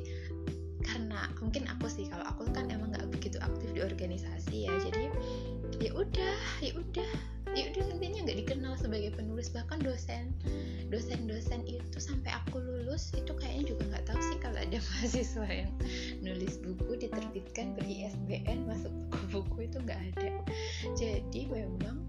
karena 0.80 1.28
mungkin 1.44 1.68
aku 1.68 1.86
sih 1.92 2.08
kalau 2.08 2.24
aku 2.24 2.48
kan 2.56 2.72
emang 2.72 2.96
nggak 2.96 3.12
begitu 3.12 3.36
aktif 3.44 3.68
di 3.76 3.80
organisasi 3.84 4.56
ya. 4.66 4.74
Jadi 4.80 5.04
ya 5.80 5.92
udah 5.92 6.36
ya 6.64 6.72
udah 6.76 7.12
ya 7.54 7.70
udah 7.74 7.86
intinya 7.98 8.20
nggak 8.26 8.38
dikenal 8.46 8.74
sebagai 8.78 9.10
penulis 9.14 9.50
bahkan 9.50 9.82
dosen 9.82 10.30
dosen-dosen 10.90 11.62
itu 11.70 11.98
sampai 12.02 12.34
aku 12.34 12.58
lulus 12.58 13.14
itu 13.14 13.30
kayaknya 13.38 13.74
juga 13.74 13.82
nggak 13.94 14.04
tahu 14.10 14.20
sih 14.26 14.38
kalau 14.42 14.58
ada 14.58 14.78
mahasiswa 14.90 15.46
yang 15.46 15.72
nulis 16.18 16.58
buku 16.58 16.98
diterbitkan 16.98 17.78
beri 17.78 18.10
ISBN 18.10 18.66
masuk 18.66 18.90
buku 19.10 19.20
buku 19.30 19.70
itu 19.70 19.78
nggak 19.78 20.00
ada. 20.14 20.30
Jadi 20.98 21.40
memang 21.46 22.02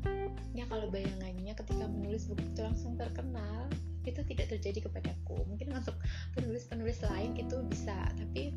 ya 0.58 0.66
kalau 0.68 0.90
bayangannya 0.90 1.54
ketika 1.54 1.86
menulis 1.88 2.26
buku 2.28 2.44
itu 2.44 2.62
langsung 2.66 2.98
terkenal 2.98 3.70
itu 4.02 4.18
tidak 4.26 4.50
terjadi 4.50 4.90
kepadaku. 4.90 5.38
Mungkin 5.46 5.78
untuk 5.78 5.94
penulis-penulis 6.34 7.06
lain 7.06 7.38
itu 7.38 7.62
bisa 7.70 8.10
tapi 8.18 8.50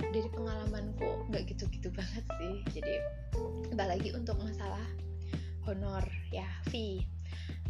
dari 0.00 0.28
pengalamanku 0.32 1.28
nggak 1.28 1.52
gitu-gitu 1.52 1.92
banget 1.92 2.24
sih. 2.40 2.80
Jadi 2.80 2.94
lagi 3.76 4.10
untuk 4.16 4.40
masalah 4.40 4.82
honor 5.66 6.06
ya 6.30 6.46
fee. 6.70 7.02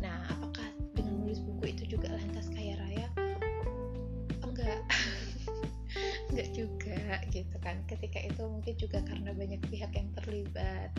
Nah 0.05 0.29
apakah 0.29 0.69
dengan 0.93 1.25
menulis 1.25 1.41
buku 1.41 1.73
itu 1.73 1.97
juga 1.97 2.12
lantas 2.12 2.53
kaya 2.53 2.76
raya? 2.76 3.09
Enggak. 4.45 4.85
Enggak 6.31 6.49
juga 6.53 7.25
gitu 7.33 7.57
kan. 7.65 7.81
Ketika 7.88 8.21
itu 8.21 8.43
mungkin 8.45 8.75
juga 8.76 9.00
karena 9.05 9.33
banyak 9.33 9.61
pihak 9.73 9.93
yang 9.97 10.12
terlibat. 10.21 10.93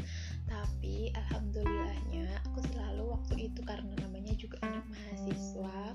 Tapi 0.50 1.14
alhamdulillahnya 1.14 2.42
aku 2.50 2.66
selalu 2.74 3.14
waktu 3.14 3.54
itu 3.54 3.62
karena 3.62 3.94
namanya 4.02 4.34
juga 4.34 4.58
anak 4.66 4.86
mahasiswa 4.90 5.94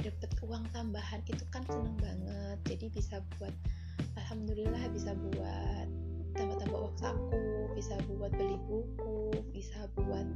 dapat 0.00 0.30
uang 0.40 0.64
tambahan. 0.72 1.20
Itu 1.28 1.44
kan 1.52 1.62
seneng 1.68 1.96
banget. 2.00 2.58
Jadi 2.64 2.86
bisa 2.88 3.20
buat 3.36 3.52
alhamdulillah 4.16 4.84
bisa 4.96 5.12
buat 5.12 5.88
tambah-tambah 6.34 6.78
uang 6.78 6.96
saku 6.98 7.40
bisa 7.76 7.94
buat 8.08 8.32
beli 8.34 8.56
buku 8.68 9.36
bisa 9.52 9.88
buat 9.96 10.26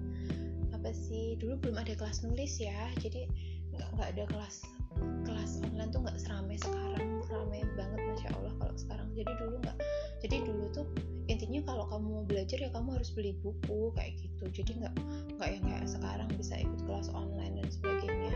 apa 0.74 0.90
sih 0.92 1.36
dulu 1.40 1.56
belum 1.62 1.76
ada 1.80 1.96
kelas 1.96 2.24
nulis 2.24 2.60
ya 2.60 2.92
jadi 3.00 3.26
nggak 3.76 3.88
nggak 3.96 4.08
ada 4.16 4.24
kelas 4.30 4.56
kelas 5.24 5.60
online 5.64 5.90
tuh 5.92 6.00
nggak 6.04 6.18
seramai 6.20 6.56
sekarang 6.56 7.16
seramai 7.26 7.60
banget 7.74 8.00
masya 8.06 8.30
allah 8.38 8.54
kalau 8.62 8.74
sekarang. 8.78 9.08
Jadi 9.16 9.32
dulu 9.42 9.54
nggak 9.60 9.78
jadi 10.22 10.36
dulu 10.46 10.64
tuh 10.72 10.86
intinya 11.26 11.60
kalau 11.66 11.84
kamu 11.90 12.06
mau 12.06 12.24
belajar 12.24 12.58
ya 12.62 12.70
kamu 12.70 12.88
harus 12.96 13.10
beli 13.12 13.32
buku 13.42 13.90
kayak 13.98 14.14
gitu. 14.22 14.44
Jadi 14.62 14.70
nggak 14.80 14.94
nggak 15.36 15.48
yang 15.58 15.64
kayak 15.66 15.88
sekarang 15.90 16.28
bisa 16.38 16.54
ikut 16.56 16.80
kelas 16.86 17.08
online 17.12 17.60
dan 17.60 17.68
sebagainya. 17.68 18.34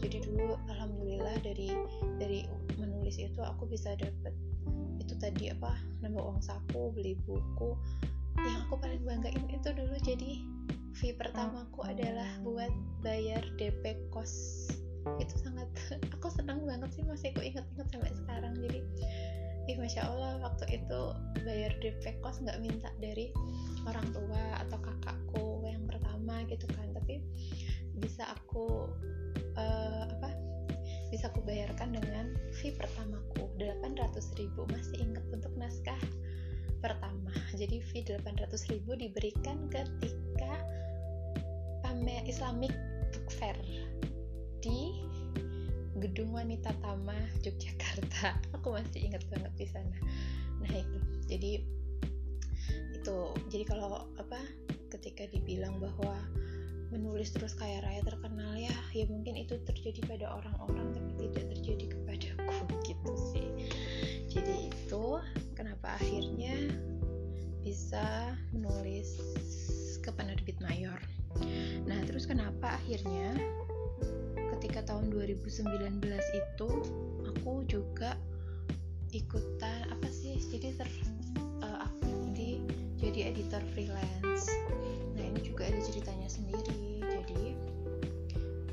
Jadi 0.00 0.16
dulu 0.26 0.56
alhamdulillah 0.72 1.36
dari 1.44 1.68
dari 2.18 2.40
menulis 2.80 3.20
itu 3.20 3.40
aku 3.44 3.68
bisa 3.68 3.94
dapet 4.00 4.34
itu 5.02 5.14
tadi 5.18 5.50
apa 5.50 5.74
nambah 6.00 6.22
uang 6.22 6.40
saku 6.40 6.94
beli 6.94 7.18
buku. 7.26 7.74
Yang 8.38 8.58
aku 8.66 8.74
paling 8.80 9.02
banggain 9.04 9.44
itu 9.50 9.68
dulu 9.74 9.96
jadi 10.00 10.32
fee 10.96 11.16
pertamaku 11.18 11.84
adalah 11.84 12.28
buat 12.46 12.70
bayar 13.02 13.42
DP 13.58 14.08
kos. 14.14 14.66
Itu 15.18 15.34
sangat 15.42 15.68
aku 16.14 16.30
senang 16.30 16.62
banget 16.64 16.94
sih 16.94 17.02
masih 17.04 17.34
aku 17.34 17.42
ingat-ingat 17.42 17.88
sampai 17.90 18.12
sekarang. 18.14 18.54
Jadi 18.62 18.80
ih 19.70 19.78
masya 19.78 20.10
allah 20.10 20.42
waktu 20.42 20.80
itu 20.80 21.02
bayar 21.44 21.70
DP 21.82 22.18
kos 22.22 22.42
nggak 22.42 22.58
minta 22.62 22.90
dari 22.98 23.30
orang 23.86 24.06
tua 24.10 24.58
atau 24.66 24.78
kakakku 24.80 25.66
yang 25.66 25.84
pertama 25.84 26.46
gitu 26.46 26.64
kan. 26.72 26.88
Tapi 26.94 27.20
bisa 27.98 28.26
aku 28.32 28.88
bisa 31.22 31.38
aku 31.38 31.46
bayarkan 31.46 31.94
dengan 31.94 32.34
fee 32.50 32.74
pertamaku. 32.74 33.46
800 33.54 34.10
ribu 34.42 34.66
masih 34.74 35.06
ingat 35.06 35.22
untuk 35.30 35.54
naskah 35.54 36.02
pertama. 36.82 37.30
Jadi 37.54 37.78
fee 37.78 38.02
800 38.02 38.50
ribu 38.74 38.98
diberikan 38.98 39.70
ketika 39.70 40.50
pamer 41.86 42.26
Islamic 42.26 42.74
Book 43.14 43.30
Fair 43.38 43.54
di 44.66 44.98
Gedung 46.02 46.34
Wanita 46.34 46.74
Tama 46.82 47.14
Yogyakarta. 47.46 48.42
Aku 48.58 48.74
masih 48.74 49.06
ingat 49.06 49.22
banget 49.30 49.54
di 49.54 49.66
sana. 49.70 49.94
Nah 50.58 50.74
itu. 50.74 50.98
Jadi 51.30 51.52
itu. 52.98 53.18
Jadi 53.46 53.62
kalau 53.70 54.10
apa 54.18 54.42
ketika 54.90 55.30
dibilang 55.30 55.78
bahwa 55.78 56.18
menulis 56.92 57.32
terus 57.32 57.56
kaya 57.56 57.80
raya 57.80 58.04
terkenal 58.04 58.52
ya 58.54 58.76
ya 58.92 59.08
mungkin 59.08 59.40
itu 59.40 59.56
terjadi 59.64 60.04
pada 60.04 60.26
orang-orang 60.28 60.92
tapi 60.92 61.10
tidak 61.26 61.48
terjadi 61.56 61.84
kepadaku 61.96 62.74
gitu 62.92 63.12
sih. 63.32 63.48
Jadi 64.28 64.68
itu 64.68 65.04
kenapa 65.56 65.96
akhirnya 65.96 66.76
bisa 67.64 68.36
menulis 68.52 69.16
ke 70.04 70.10
penerbit 70.12 70.60
mayor. 70.60 71.00
Nah 71.88 71.98
terus 72.04 72.28
kenapa 72.28 72.76
akhirnya 72.76 73.32
ketika 74.58 74.94
tahun 74.94 75.10
2019 75.10 76.04
itu 76.36 76.70
aku 77.26 77.66
juga 77.66 78.14
ikutan 79.12 79.90
apa 79.92 80.08
sih 80.08 80.40
jadi 80.48 80.72
ter 80.78 80.88
uh, 81.60 81.90
di 82.32 82.62
jadi 82.96 83.34
editor 83.34 83.60
freelance 83.74 84.48
ini 85.32 85.40
juga 85.48 85.66
ada 85.66 85.80
ceritanya 85.80 86.28
sendiri. 86.28 87.00
Jadi 87.00 87.56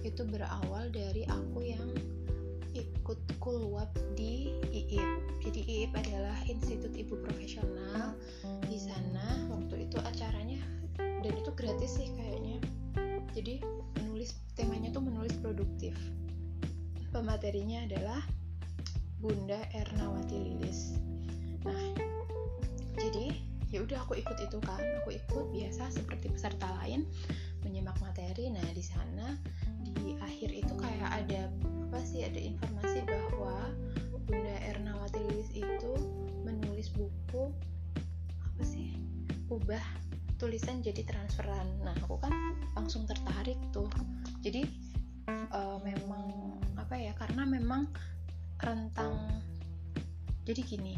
itu 0.03 0.21
berawal 0.27 0.91
dari 0.91 1.23
aku 1.25 1.63
yang 1.63 1.87
ikut 2.75 3.19
kulwap 3.39 3.89
di 4.13 4.53
IIP 4.69 5.29
jadi 5.39 5.59
IIP 5.65 5.93
adalah 5.95 6.37
Institut 6.51 6.91
Ibu 6.91 7.23
Profesional 7.23 8.13
di 8.67 8.75
sana. 8.75 9.49
Waktu 9.49 9.87
itu 9.87 9.97
acaranya 10.03 10.59
dan 10.99 11.33
itu 11.33 11.51
gratis 11.55 11.95
sih 11.95 12.11
kayaknya. 12.13 12.59
Jadi 13.31 13.63
menulis 14.03 14.35
temanya 14.59 14.91
tuh 14.91 15.01
menulis 15.01 15.33
produktif. 15.39 15.95
Pematerinya 17.15 17.87
adalah 17.87 18.21
Bunda 19.23 19.63
Ernawati 19.71 20.37
Lilis. 20.37 20.99
Nah 21.63 21.83
jadi 22.99 23.31
ya 23.69 23.85
udah 23.85 24.01
aku 24.05 24.17
ikut 24.17 24.37
itu 24.41 24.57
kan. 24.61 24.81
Aku 25.03 25.13
ikut 25.13 25.45
biasa 25.53 25.93
seperti 25.93 26.33
peserta 26.33 26.69
lain 26.81 27.05
menyimak 27.65 27.97
materi. 28.01 28.49
Nah 28.49 28.65
di 28.73 28.83
sana 28.83 29.37
di 29.81 30.17
akhir 30.19 30.49
itu 30.53 30.73
kayak 30.77 31.09
ada 31.25 31.49
apa 31.89 31.99
sih 32.05 32.25
ada 32.25 32.37
informasi 32.37 33.01
bahwa 33.05 33.69
Bunda 34.29 34.55
Ernawati 34.61 35.21
Lilis 35.25 35.49
itu 35.57 35.93
menulis 36.45 36.93
buku 36.93 37.49
apa 38.45 38.63
sih 38.65 38.93
ubah 39.49 39.81
tulisan 40.37 40.81
jadi 40.81 41.05
transferan. 41.05 41.65
Nah 41.81 41.93
aku 42.05 42.21
kan 42.21 42.33
langsung 42.77 43.05
tertarik 43.09 43.57
tuh. 43.73 43.89
Jadi 44.41 44.65
uh, 45.53 45.77
memang 45.81 46.57
apa 46.77 46.95
ya 46.97 47.13
karena 47.17 47.45
memang 47.45 47.89
rentang 48.59 49.13
jadi 50.43 50.61
gini 50.65 50.97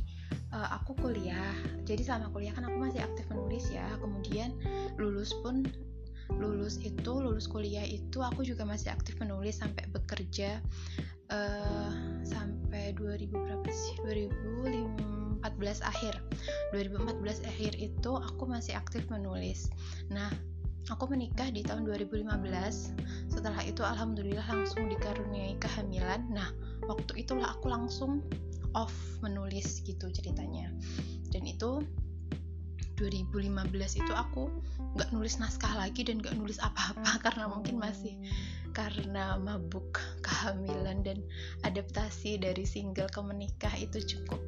uh, 0.54 0.70
aku 0.80 0.96
kuliah. 1.00 1.56
Jadi 1.88 2.06
selama 2.06 2.32
kuliah 2.32 2.54
kan 2.56 2.68
aku 2.68 2.78
masih 2.78 3.02
aktif 3.04 3.26
menulis 3.32 3.68
ya. 3.72 3.86
Kemudian 4.00 4.56
lulus 5.00 5.32
pun 5.42 5.66
lulus 6.40 6.80
itu 6.80 7.12
lulus 7.12 7.50
kuliah 7.50 7.84
itu 7.84 8.24
aku 8.24 8.48
juga 8.48 8.64
masih 8.64 8.88
aktif 8.96 9.20
menulis 9.20 9.60
sampai 9.60 9.84
bekerja 9.92 10.64
uh, 11.28 11.92
sampai 12.24 12.96
2000 12.96 13.32
berapa 13.36 13.70
sih? 13.72 13.96
2014 14.08 15.44
akhir. 15.84 16.14
2014 16.72 17.44
akhir 17.48 17.72
itu 17.80 18.12
aku 18.16 18.44
masih 18.48 18.78
aktif 18.78 19.04
menulis. 19.12 19.68
Nah 20.08 20.32
aku 20.90 21.08
menikah 21.08 21.48
di 21.52 21.64
tahun 21.64 21.88
2015 21.88 22.26
setelah 23.32 23.62
itu 23.64 23.84
alhamdulillah 23.84 24.44
langsung 24.48 24.88
dikaruniai 24.92 25.56
kehamilan. 25.60 26.28
Nah 26.32 26.52
waktu 26.88 27.24
itulah 27.24 27.54
aku 27.56 27.72
langsung 27.72 28.24
off 28.76 28.94
menulis 29.24 29.84
gitu 29.84 30.10
ceritanya. 30.12 30.72
Dan 31.32 31.48
itu 31.48 31.84
2015 33.02 33.98
itu 33.98 34.14
aku 34.14 34.46
nggak 34.94 35.10
nulis 35.10 35.42
naskah 35.42 35.74
lagi 35.74 36.06
dan 36.06 36.22
nggak 36.22 36.38
nulis 36.38 36.62
apa-apa 36.62 37.18
karena 37.26 37.50
mungkin 37.50 37.82
masih 37.82 38.14
karena 38.72 39.36
mabuk 39.36 40.00
kehamilan 40.24 41.04
dan 41.04 41.20
adaptasi 41.68 42.40
dari 42.40 42.64
single 42.64 43.10
ke 43.12 43.20
menikah 43.20 43.74
itu 43.76 44.00
cukup 44.00 44.40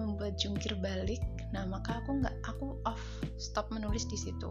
membuat 0.00 0.34
jungkir 0.40 0.74
balik. 0.82 1.22
Nah 1.54 1.68
maka 1.68 2.02
aku 2.02 2.18
nggak 2.18 2.36
aku 2.48 2.74
off 2.88 3.02
stop 3.38 3.70
menulis 3.70 4.08
di 4.08 4.18
situ. 4.18 4.50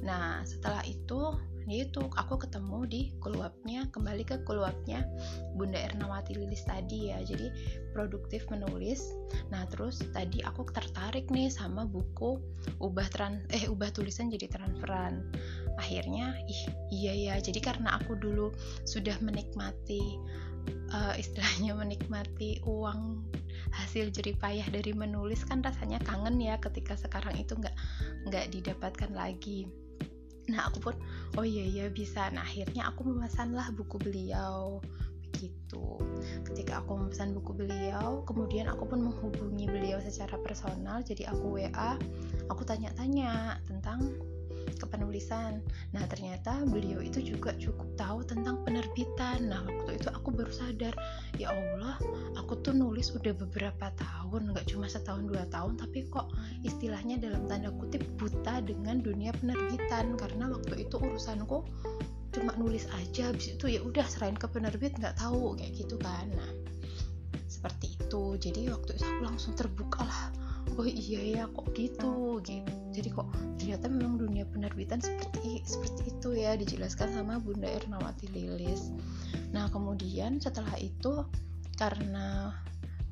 Nah 0.00 0.40
setelah 0.46 0.80
itu 0.88 1.36
itu. 1.68 2.06
Aku 2.16 2.40
ketemu 2.40 2.86
di 2.88 3.00
keluapnya 3.20 3.90
kembali 3.92 4.24
ke 4.24 4.40
keluapnya 4.46 5.04
Bunda 5.58 5.76
Ernawati 5.76 6.38
Lilis 6.38 6.64
tadi 6.64 7.12
ya. 7.12 7.20
Jadi 7.20 7.50
produktif 7.92 8.46
menulis. 8.48 9.12
Nah 9.52 9.66
terus 9.68 10.00
tadi 10.14 10.40
aku 10.40 10.64
tertarik 10.70 11.28
nih 11.28 11.52
sama 11.52 11.84
buku 11.84 12.40
ubah 12.80 13.08
tran 13.12 13.44
eh 13.52 13.68
ubah 13.68 13.92
tulisan 13.92 14.32
jadi 14.32 14.48
transferan. 14.48 15.20
Akhirnya 15.76 16.38
ih 16.48 16.62
iya 16.94 17.12
ya. 17.12 17.34
Jadi 17.42 17.60
karena 17.60 18.00
aku 18.00 18.16
dulu 18.16 18.54
sudah 18.88 19.18
menikmati 19.20 20.16
uh, 20.94 21.14
istilahnya 21.16 21.74
menikmati 21.76 22.60
uang 22.64 23.24
hasil 23.70 24.10
jeripayah 24.10 24.66
dari 24.66 24.90
menulis 24.90 25.46
kan 25.46 25.62
rasanya 25.62 26.02
kangen 26.02 26.42
ya 26.42 26.58
ketika 26.58 26.98
sekarang 26.98 27.38
itu 27.38 27.54
nggak 27.54 27.76
nggak 28.26 28.46
didapatkan 28.50 29.10
lagi 29.14 29.70
nah 30.50 30.66
aku 30.66 30.90
pun 30.90 30.94
oh 31.38 31.46
iya 31.46 31.62
iya 31.62 31.86
bisa. 31.88 32.28
Nah 32.34 32.42
akhirnya 32.42 32.90
aku 32.90 33.06
memesanlah 33.06 33.70
buku 33.74 33.96
beliau 34.02 34.82
begitu. 35.30 35.86
Ketika 36.44 36.82
aku 36.82 36.98
memesan 36.98 37.32
buku 37.32 37.54
beliau 37.54 38.26
kemudian 38.26 38.66
aku 38.66 38.90
pun 38.90 39.00
menghubungi 39.06 39.70
beliau 39.70 40.02
secara 40.02 40.36
personal 40.42 41.00
jadi 41.06 41.30
aku 41.30 41.56
WA 41.56 41.94
aku 42.50 42.66
tanya-tanya 42.66 43.62
tentang 43.70 44.10
kepenulisan. 44.80 45.60
Nah, 45.92 46.04
ternyata 46.08 46.64
beliau 46.64 47.04
itu 47.04 47.20
juga 47.20 47.52
cukup 47.60 47.92
tahu 48.00 48.24
tentang 48.24 48.64
penerbitan. 48.64 49.52
Nah, 49.52 49.60
waktu 49.68 50.00
itu 50.00 50.08
aku 50.08 50.32
baru 50.32 50.48
sadar, 50.48 50.96
ya 51.36 51.52
Allah, 51.52 52.00
aku 52.40 52.56
tuh 52.64 52.72
nulis 52.72 53.12
udah 53.12 53.36
beberapa 53.36 53.92
tahun, 54.00 54.56
nggak 54.56 54.72
cuma 54.72 54.88
setahun 54.88 55.28
dua 55.28 55.44
tahun, 55.52 55.76
tapi 55.76 56.08
kok 56.08 56.32
istilahnya 56.64 57.20
dalam 57.20 57.44
tanda 57.44 57.68
kutip 57.76 58.02
buta 58.16 58.64
dengan 58.64 59.04
dunia 59.04 59.36
penerbitan 59.36 60.16
karena 60.16 60.48
waktu 60.48 60.88
itu 60.88 60.96
urusanku 60.96 61.68
cuma 62.32 62.54
nulis 62.56 62.88
aja, 62.96 63.28
habis 63.28 63.58
itu 63.58 63.76
ya 63.76 63.84
udah 63.84 64.06
serain 64.08 64.38
ke 64.38 64.48
penerbit 64.48 64.96
nggak 64.96 65.20
tahu 65.20 65.54
kayak 65.60 65.76
gitu 65.76 66.00
kan. 66.00 66.30
Nah, 66.32 66.50
seperti 67.50 68.00
itu. 68.00 68.38
Jadi 68.40 68.72
waktu 68.72 68.96
itu 68.96 69.04
aku 69.04 69.22
langsung 69.26 69.52
terbuka 69.52 70.00
lah 70.06 70.32
oh 70.78 70.86
iya 70.88 71.20
ya 71.40 71.44
kok 71.50 71.72
gitu 71.74 72.38
gitu 72.40 72.79
jadi 72.90 73.08
kok 73.14 73.30
ternyata 73.56 73.86
memang 73.86 74.18
dunia 74.18 74.42
penerbitan 74.50 74.98
seperti 74.98 75.62
seperti 75.62 76.10
itu 76.10 76.28
ya 76.34 76.58
dijelaskan 76.58 77.14
sama 77.14 77.38
Bunda 77.38 77.70
Ernawati 77.70 78.26
Lilis. 78.34 78.90
Nah 79.54 79.70
kemudian 79.70 80.42
setelah 80.42 80.74
itu 80.78 81.22
karena 81.78 82.50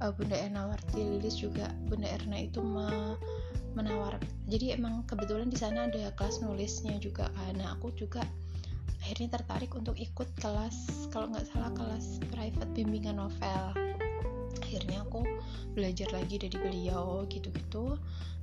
uh, 0.02 0.12
Bunda 0.12 0.34
Ernawati 0.34 0.98
Lilis 0.98 1.38
juga 1.38 1.70
Bunda 1.86 2.10
Erna 2.10 2.42
itu 2.42 2.58
me 2.58 3.16
menawar 3.76 4.18
jadi 4.48 4.80
emang 4.80 5.04
kebetulan 5.04 5.52
di 5.52 5.60
sana 5.60 5.86
ada 5.86 6.10
kelas 6.16 6.40
nulisnya 6.40 6.96
juga 6.98 7.28
karena 7.36 7.76
aku 7.76 7.92
juga 7.94 8.24
akhirnya 9.04 9.38
tertarik 9.38 9.70
untuk 9.76 9.94
ikut 9.94 10.26
kelas 10.40 11.08
kalau 11.14 11.30
nggak 11.30 11.46
salah 11.52 11.70
kelas 11.76 12.18
private 12.32 12.72
bimbingan 12.74 13.20
novel. 13.20 13.76
Akhirnya 14.58 15.04
aku 15.04 15.22
belajar 15.76 16.10
lagi 16.10 16.40
dari 16.40 16.56
beliau 16.56 17.28
gitu-gitu 17.28 17.96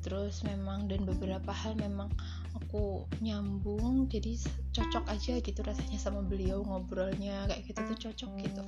terus 0.05 0.45
memang 0.45 0.85
dan 0.85 1.01
beberapa 1.01 1.49
hal 1.49 1.73
memang 1.81 2.13
aku 2.53 3.09
nyambung 3.25 4.05
jadi 4.05 4.37
cocok 4.69 5.09
aja 5.09 5.41
gitu 5.41 5.59
rasanya 5.65 5.97
sama 5.97 6.21
beliau 6.21 6.61
ngobrolnya 6.61 7.49
kayak 7.49 7.65
gitu 7.65 7.81
tuh 7.81 7.97
cocok 8.09 8.31
gitu. 8.45 8.63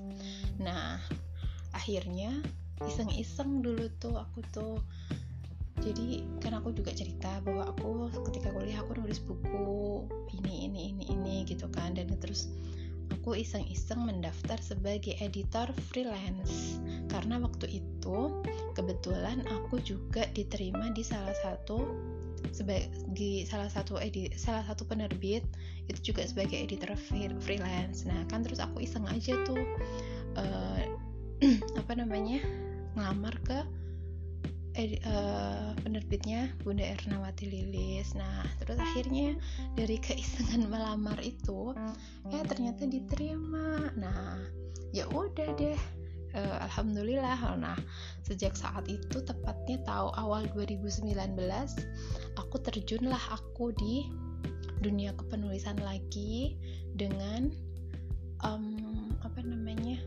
Nah 0.58 0.98
akhirnya 1.78 2.34
iseng-iseng 2.82 3.62
dulu 3.62 3.86
tuh 4.02 4.18
aku 4.18 4.42
tuh 4.50 4.82
jadi 5.78 6.26
kan 6.42 6.58
aku 6.58 6.74
juga 6.74 6.90
cerita 6.90 7.38
bahwa 7.46 7.70
aku 7.70 8.10
ketika 8.34 8.50
kuliah 8.50 8.82
aku 8.82 8.98
nulis 8.98 9.22
buku 9.22 10.10
ini 10.34 10.66
ini 10.66 10.82
ini 10.98 11.06
ini 11.14 11.36
gitu 11.46 11.70
kan 11.70 11.94
dan 11.94 12.10
terus 12.18 12.50
aku 13.12 13.38
iseng-iseng 13.40 14.08
mendaftar 14.08 14.60
sebagai 14.60 15.16
editor 15.20 15.72
freelance. 15.92 16.80
Karena 17.08 17.40
waktu 17.40 17.80
itu 17.84 18.44
kebetulan 18.76 19.44
aku 19.48 19.80
juga 19.84 20.28
diterima 20.32 20.92
di 20.92 21.04
salah 21.04 21.36
satu 21.44 21.84
sebagai 22.54 23.46
salah 23.50 23.70
satu 23.70 23.98
edit 23.98 24.34
salah 24.38 24.62
satu 24.66 24.86
penerbit 24.86 25.42
itu 25.90 26.14
juga 26.14 26.24
sebagai 26.28 26.58
editor 26.58 26.94
freelance. 27.42 28.06
Nah 28.06 28.24
kan 28.30 28.44
terus 28.44 28.62
aku 28.62 28.84
iseng 28.84 29.08
aja 29.10 29.34
tuh 29.48 29.62
uh, 30.38 30.82
apa 31.82 31.94
namanya 31.94 32.42
ngelamar 32.98 33.36
ke 33.46 33.60
edi, 34.78 35.02
uh, 35.10 35.74
penerbitnya 35.82 36.54
Bunda 36.62 36.86
Ernawati 36.86 37.50
Lilis. 37.50 38.14
Nah 38.14 38.46
terus 38.62 38.78
akhirnya 38.78 39.38
dari 39.74 39.98
keisengan 39.98 40.70
melamar 40.70 41.18
itu 41.26 41.74
ternyata 42.48 42.88
diterima. 42.88 43.92
Nah 44.00 44.40
ya 44.96 45.06
udah 45.12 45.50
deh. 45.60 45.80
Uh, 46.36 46.58
alhamdulillah. 46.68 47.40
Nah 47.60 47.78
sejak 48.24 48.56
saat 48.56 48.88
itu 48.88 49.24
tepatnya 49.24 49.80
tahu 49.84 50.12
awal 50.16 50.48
2019 50.56 51.12
aku 52.40 52.56
terjunlah 52.64 53.22
aku 53.32 53.72
di 53.76 54.08
dunia 54.80 55.16
kepenulisan 55.18 55.80
lagi 55.82 56.60
dengan 56.94 57.50
um, 58.46 59.18
apa 59.26 59.42
namanya 59.42 59.98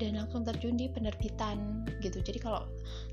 dan 0.00 0.16
langsung 0.16 0.42
terjun 0.42 0.80
di 0.80 0.88
penerbitan 0.88 1.84
gitu. 2.00 2.24
Jadi 2.24 2.40
kalau 2.40 2.64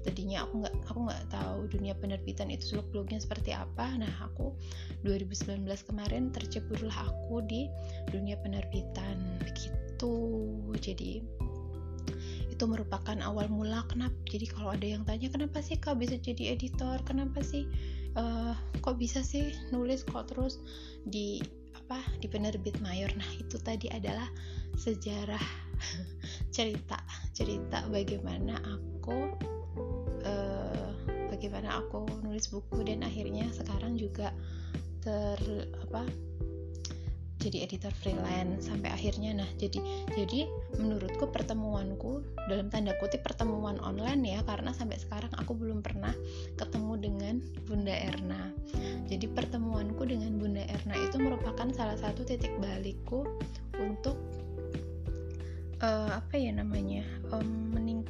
tadinya 0.08 0.47
aku 0.47 0.63
nggak 0.63 0.76
aku 0.88 1.00
nggak 1.04 1.23
tahu 1.28 1.60
dunia 1.67 1.93
penerbitan 2.00 2.47
itu 2.47 2.73
seluk 2.73 2.88
beluknya 2.95 3.19
seperti 3.19 3.52
apa 3.52 4.00
nah 4.00 4.10
aku 4.23 4.56
2019 5.04 5.67
kemarin 5.84 6.32
terceburlah 6.32 6.95
aku 6.95 7.43
di 7.43 7.67
dunia 8.08 8.39
penerbitan 8.39 9.19
begitu 9.43 10.15
jadi 10.80 11.19
itu 12.58 12.63
merupakan 12.65 13.19
awal 13.21 13.45
mula 13.52 13.86
kenapa 13.86 14.17
jadi 14.26 14.50
kalau 14.50 14.73
ada 14.73 14.88
yang 14.88 15.06
tanya 15.06 15.30
kenapa 15.30 15.62
sih 15.62 15.78
kak 15.78 16.02
bisa 16.02 16.17
jadi 16.17 16.58
editor? 16.58 16.97
Kenapa 17.06 17.45
sih 17.45 17.69
uh, 18.17 18.58
kok 18.82 18.97
bisa 18.97 19.21
sih 19.21 19.54
nulis 19.69 20.02
kok 20.02 20.34
terus 20.34 20.58
di 21.06 21.38
apa 21.88 22.04
di 22.19 22.28
penerbit 22.28 22.84
mayor. 22.84 23.08
Nah 23.15 23.32
itu 23.39 23.56
tadi 23.63 23.88
adalah 23.88 24.28
sejarah 24.76 25.39
cerita 26.56 27.00
cerita 27.32 27.88
bagaimana 27.88 28.60
aku 28.60 29.32
uh, 30.28 30.91
bagaimana 31.32 31.80
aku 31.80 32.04
nulis 32.28 32.52
buku 32.52 32.84
dan 32.84 33.08
akhirnya 33.08 33.47
sekarang 33.56 33.95
juga 33.95 34.36
ter 35.00 35.39
apa 35.88 36.04
jadi 37.48 37.64
editor 37.64 37.94
freelance 38.04 38.68
sampai 38.68 38.92
akhirnya. 38.92 39.32
Nah 39.32 39.50
jadi 39.56 39.80
jadi 40.12 40.52
menurutku 40.76 41.32
pertemuanku 41.32 42.20
dalam 42.52 42.68
tanda 42.68 42.92
kutip 43.00 43.24
pertemuan 43.24 43.80
online 43.80 44.38
ya 44.38 44.40
karena 44.44 44.76
sampai 44.76 45.00
sekarang 45.00 45.32
aku 45.40 45.56
belum 45.56 45.80
pernah 45.80 46.12
ketemu 46.60 46.94
dengan 47.00 47.36
Bunda 47.64 47.96
Erna. 47.96 48.52
Jadi 49.08 49.32
pertemuanku 49.32 50.04
dengan 50.04 50.36
Bunda 50.36 50.68
Erna 50.68 50.96
itu 51.00 51.16
merupakan 51.18 51.72
salah 51.72 51.96
satu 51.96 52.28
titik 52.28 52.52
balikku 52.60 53.24
untuk 53.80 54.20
uh, 55.82 56.20
apa 56.20 56.36
ya 56.36 56.52
namanya 56.54 57.06
um, 57.32 57.72
mening 57.74 58.04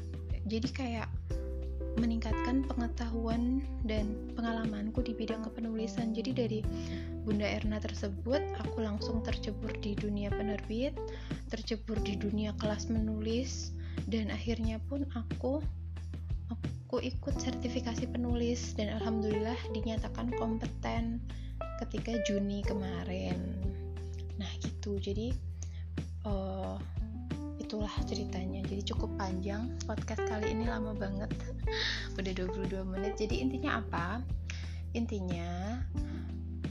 jadi 0.47 0.67
kayak 0.71 1.07
meningkatkan 1.97 2.63
pengetahuan 2.69 3.65
dan 3.83 4.13
pengalamanku 4.37 5.01
di 5.01 5.17
bidang 5.17 5.43
kepenulisan. 5.43 6.13
Jadi 6.13 6.31
dari 6.31 6.59
Bunda 7.25 7.43
Erna 7.43 7.81
tersebut, 7.81 8.39
aku 8.61 8.85
langsung 8.85 9.25
tercebur 9.25 9.73
di 9.83 9.97
dunia 9.97 10.31
penerbit, 10.31 10.95
tercebur 11.51 11.99
di 12.05 12.15
dunia 12.15 12.55
kelas 12.55 12.87
menulis, 12.87 13.75
dan 14.07 14.31
akhirnya 14.31 14.79
pun 14.87 15.03
aku 15.17 15.59
aku 16.47 17.03
ikut 17.03 17.35
sertifikasi 17.35 18.07
penulis 18.07 18.71
dan 18.79 18.95
alhamdulillah 18.95 19.59
dinyatakan 19.75 20.31
kompeten 20.39 21.19
ketika 21.83 22.15
Juni 22.23 22.63
kemarin. 22.63 23.35
Nah 24.39 24.47
gitu, 24.63 24.95
jadi 24.95 25.35
uh, 26.23 26.79
itulah 27.67 27.91
ceritanya. 28.07 28.63
Jadi 28.63 28.95
cukup 28.95 29.19
panjang. 29.19 29.67
Podcast 29.83 30.23
kali 30.23 30.55
ini 30.55 30.71
lama 30.71 30.95
banget. 30.95 31.27
Udah 32.17 32.31
22 32.31 32.79
menit. 32.87 33.19
Jadi 33.19 33.43
intinya 33.43 33.83
apa? 33.83 34.23
Intinya 34.95 35.83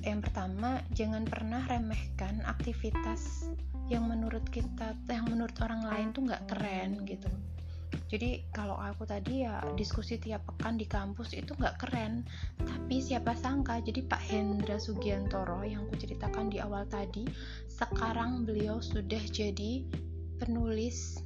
yang 0.01 0.25
pertama 0.25 0.81
jangan 0.97 1.29
pernah 1.29 1.61
remehkan 1.69 2.41
aktivitas 2.49 3.53
yang 3.93 4.09
menurut 4.09 4.49
kita 4.49 4.97
yang 5.13 5.29
menurut 5.29 5.53
orang 5.61 5.85
lain 5.85 6.17
tuh 6.17 6.25
nggak 6.25 6.49
keren 6.49 7.05
gitu. 7.05 7.29
Jadi 8.09 8.49
kalau 8.55 8.81
aku 8.81 9.05
tadi 9.05 9.45
ya 9.45 9.61
diskusi 9.77 10.17
tiap 10.17 10.49
pekan 10.49 10.81
di 10.81 10.89
kampus 10.89 11.37
itu 11.37 11.53
nggak 11.61 11.77
keren. 11.77 12.25
Tapi 12.57 13.05
siapa 13.05 13.37
sangka 13.37 13.85
jadi 13.85 14.01
Pak 14.01 14.33
Hendra 14.33 14.81
Sugiantoro 14.81 15.61
yang 15.61 15.85
aku 15.85 16.01
ceritakan 16.01 16.49
di 16.49 16.57
awal 16.57 16.89
tadi 16.89 17.29
sekarang 17.69 18.49
beliau 18.49 18.81
sudah 18.81 19.21
jadi 19.29 19.85
penulis 20.39 21.21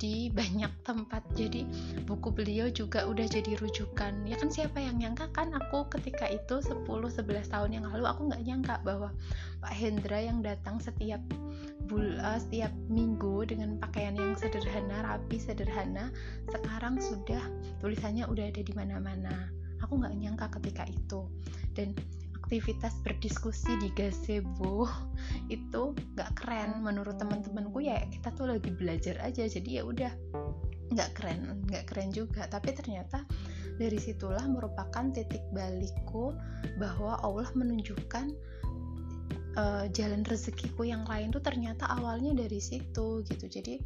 di 0.00 0.32
banyak 0.32 0.72
tempat. 0.80 1.20
Jadi 1.36 1.68
buku 2.08 2.32
beliau 2.32 2.72
juga 2.72 3.04
udah 3.04 3.28
jadi 3.28 3.60
rujukan. 3.60 4.24
Ya 4.24 4.40
kan 4.40 4.48
siapa 4.48 4.80
yang 4.80 4.96
nyangka? 4.96 5.28
Kan 5.36 5.52
aku 5.52 5.92
ketika 5.92 6.24
itu 6.26 6.64
10-11 6.64 7.52
tahun 7.52 7.70
yang 7.76 7.84
lalu 7.84 8.08
aku 8.08 8.32
nggak 8.32 8.42
nyangka 8.48 8.74
bahwa 8.80 9.12
Pak 9.60 9.74
Hendra 9.76 10.24
yang 10.24 10.40
datang 10.40 10.80
setiap 10.80 11.20
bul 11.84 12.16
uh, 12.16 12.40
setiap 12.40 12.72
minggu 12.88 13.44
dengan 13.44 13.76
pakaian 13.76 14.16
yang 14.16 14.32
sederhana 14.38 15.02
rapi 15.02 15.36
sederhana 15.42 16.14
sekarang 16.48 17.02
sudah 17.02 17.42
tulisannya 17.84 18.24
udah 18.24 18.48
ada 18.48 18.62
di 18.64 18.72
mana-mana. 18.72 19.52
Aku 19.84 20.00
nggak 20.00 20.16
nyangka 20.16 20.46
ketika 20.60 20.88
itu. 20.88 21.28
Dan 21.76 21.92
aktivitas 22.50 22.98
berdiskusi 23.06 23.78
di 23.78 23.94
gazebo 23.94 24.82
itu 25.54 25.94
nggak 25.94 26.34
keren 26.34 26.82
menurut 26.82 27.14
teman-temanku 27.14 27.78
ya 27.78 28.02
kita 28.10 28.34
tuh 28.34 28.50
lagi 28.50 28.74
belajar 28.74 29.22
aja. 29.22 29.46
Jadi 29.46 29.78
ya 29.78 29.86
udah 29.86 30.10
nggak 30.90 31.10
keren 31.14 31.62
nggak 31.70 31.86
keren 31.86 32.10
juga. 32.10 32.50
Tapi 32.50 32.74
ternyata 32.74 33.22
dari 33.78 33.94
situlah 34.02 34.42
merupakan 34.50 35.14
titik 35.14 35.46
balikku 35.54 36.34
bahwa 36.82 37.22
Allah 37.22 37.46
menunjukkan 37.54 38.34
uh, 39.54 39.86
jalan 39.94 40.26
rezekiku 40.26 40.82
yang 40.82 41.06
lain 41.06 41.30
tuh 41.30 41.46
ternyata 41.46 41.86
awalnya 41.86 42.34
dari 42.34 42.58
situ 42.58 43.22
gitu. 43.30 43.46
Jadi 43.46 43.78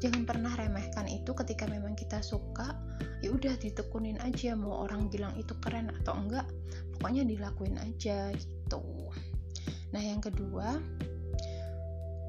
jangan 0.00 0.24
pernah 0.24 0.52
remehkan 0.56 1.04
itu 1.06 1.30
ketika 1.36 1.68
memang 1.68 1.92
kita 1.92 2.24
suka 2.24 2.72
ya 3.20 3.28
udah 3.28 3.52
ditekunin 3.60 4.16
aja 4.24 4.56
mau 4.56 4.88
orang 4.88 5.12
bilang 5.12 5.36
itu 5.36 5.52
keren 5.60 5.92
atau 6.02 6.16
enggak 6.16 6.48
pokoknya 6.96 7.28
dilakuin 7.28 7.76
aja 7.76 8.32
gitu. 8.32 8.80
Nah 9.92 10.00
yang 10.00 10.24
kedua 10.24 10.80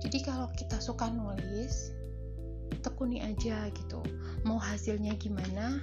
jadi 0.03 0.17
kalau 0.27 0.51
kita 0.51 0.83
suka 0.83 1.07
nulis 1.07 1.95
tekuni 2.83 3.23
aja 3.23 3.71
gitu. 3.71 4.03
Mau 4.43 4.59
hasilnya 4.59 5.15
gimana 5.15 5.79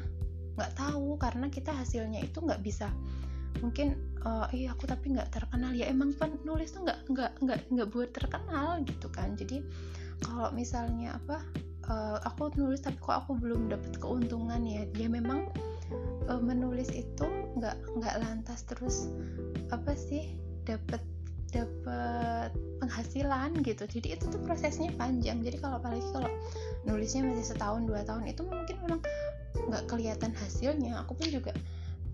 nggak 0.58 0.74
tahu 0.76 1.16
karena 1.16 1.48
kita 1.48 1.70
hasilnya 1.72 2.20
itu 2.20 2.42
nggak 2.42 2.60
bisa 2.60 2.90
mungkin 3.62 3.94
uh, 4.26 4.46
iya 4.50 4.76
aku 4.76 4.84
tapi 4.84 5.16
nggak 5.16 5.32
terkenal. 5.32 5.72
Ya 5.72 5.88
emang 5.88 6.12
penulis 6.12 6.74
tuh 6.74 6.84
nggak 6.84 7.08
nggak 7.08 7.32
nggak 7.40 7.60
nggak 7.72 7.88
buat 7.88 8.10
terkenal 8.12 8.84
gitu 8.84 9.08
kan. 9.08 9.38
Jadi 9.38 9.64
kalau 10.20 10.50
misalnya 10.50 11.16
apa 11.16 11.40
uh, 11.88 12.18
aku 12.24 12.52
nulis 12.54 12.84
tapi 12.84 12.96
kok 13.00 13.24
aku 13.24 13.36
belum 13.40 13.72
dapat 13.72 13.96
keuntungan 13.98 14.62
ya. 14.64 14.84
Dia 14.94 15.08
memang 15.08 15.48
uh, 16.28 16.40
menulis 16.40 16.92
itu 16.92 17.26
nggak 17.58 17.76
nggak 17.98 18.14
lantas 18.22 18.62
terus 18.68 19.08
apa 19.72 19.96
sih 19.96 20.36
dapat 20.68 21.00
dapat 21.48 22.52
penghasilan 22.84 23.56
gitu. 23.64 23.88
Jadi 23.88 24.20
itu 24.20 24.24
tuh 24.28 24.40
prosesnya 24.44 24.92
panjang. 25.00 25.40
Jadi 25.40 25.56
kalau 25.58 25.80
apalagi 25.80 26.04
kalau 26.12 26.28
nulisnya 26.84 27.24
masih 27.24 27.56
setahun 27.56 27.88
dua 27.88 28.04
tahun 28.04 28.28
itu 28.28 28.44
mungkin 28.44 28.76
memang 28.84 29.00
nggak 29.72 29.84
kelihatan 29.88 30.32
hasilnya. 30.36 31.00
Aku 31.04 31.16
pun 31.16 31.28
juga 31.32 31.56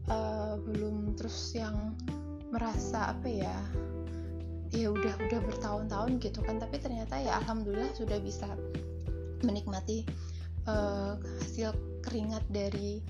uh, 0.07 0.55
belum 0.63 1.19
terus 1.19 1.53
yang 1.59 1.99
merasa 2.55 3.11
apa 3.11 3.27
ya 3.27 3.57
ya 4.71 4.91
udah 4.91 5.15
udah 5.19 5.41
bertahun-tahun 5.51 6.23
gitu 6.23 6.39
kan. 6.47 6.63
Tapi 6.63 6.79
ternyata 6.79 7.19
ya 7.19 7.43
alhamdulillah 7.43 7.91
sudah 7.99 8.23
bisa 8.23 8.47
menikmati 9.45 10.09
uh, 10.67 11.17
hasil 11.45 11.73
keringat 12.03 12.45
dari 12.51 13.05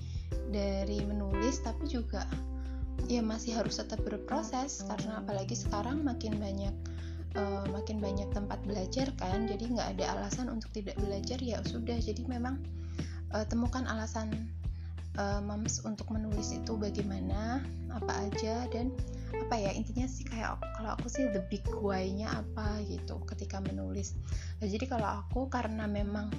dari 0.51 1.01
menulis 1.03 1.63
tapi 1.63 1.87
juga 1.87 2.27
ya 3.09 3.21
masih 3.21 3.55
harus 3.55 3.77
tetap 3.77 4.01
berproses 4.01 4.83
karena 4.87 5.21
apalagi 5.21 5.53
sekarang 5.53 6.01
makin 6.01 6.39
banyak 6.39 6.73
uh, 7.35 7.65
makin 7.69 7.99
banyak 7.99 8.27
tempat 8.31 8.59
belajar 8.65 9.11
kan 9.19 9.45
jadi 9.45 9.63
nggak 9.67 9.89
ada 9.99 10.05
alasan 10.17 10.49
untuk 10.49 10.71
tidak 10.71 10.95
belajar 10.99 11.37
ya 11.39 11.59
sudah. 11.67 11.99
Jadi 11.99 12.25
memang 12.25 12.57
uh, 13.35 13.45
temukan 13.45 13.83
alasan 13.85 14.31
uh, 15.19 15.43
mams 15.43 15.83
untuk 15.83 16.09
menulis 16.09 16.55
itu 16.55 16.73
bagaimana 16.79 17.61
apa 17.91 18.27
aja 18.27 18.67
dan 18.71 18.91
apa 19.43 19.55
ya 19.59 19.71
intinya 19.75 20.07
sih 20.07 20.23
kayak 20.23 20.57
kalau 20.79 20.95
aku 20.95 21.11
sih 21.11 21.27
the 21.35 21.43
big 21.51 21.65
why-nya 21.69 22.31
apa 22.31 22.79
gitu 22.87 23.19
ketika 23.27 23.59
menulis. 23.59 24.15
Nah, 24.61 24.67
jadi 24.71 24.85
kalau 24.87 25.25
aku 25.25 25.51
karena 25.51 25.85
memang 25.85 26.31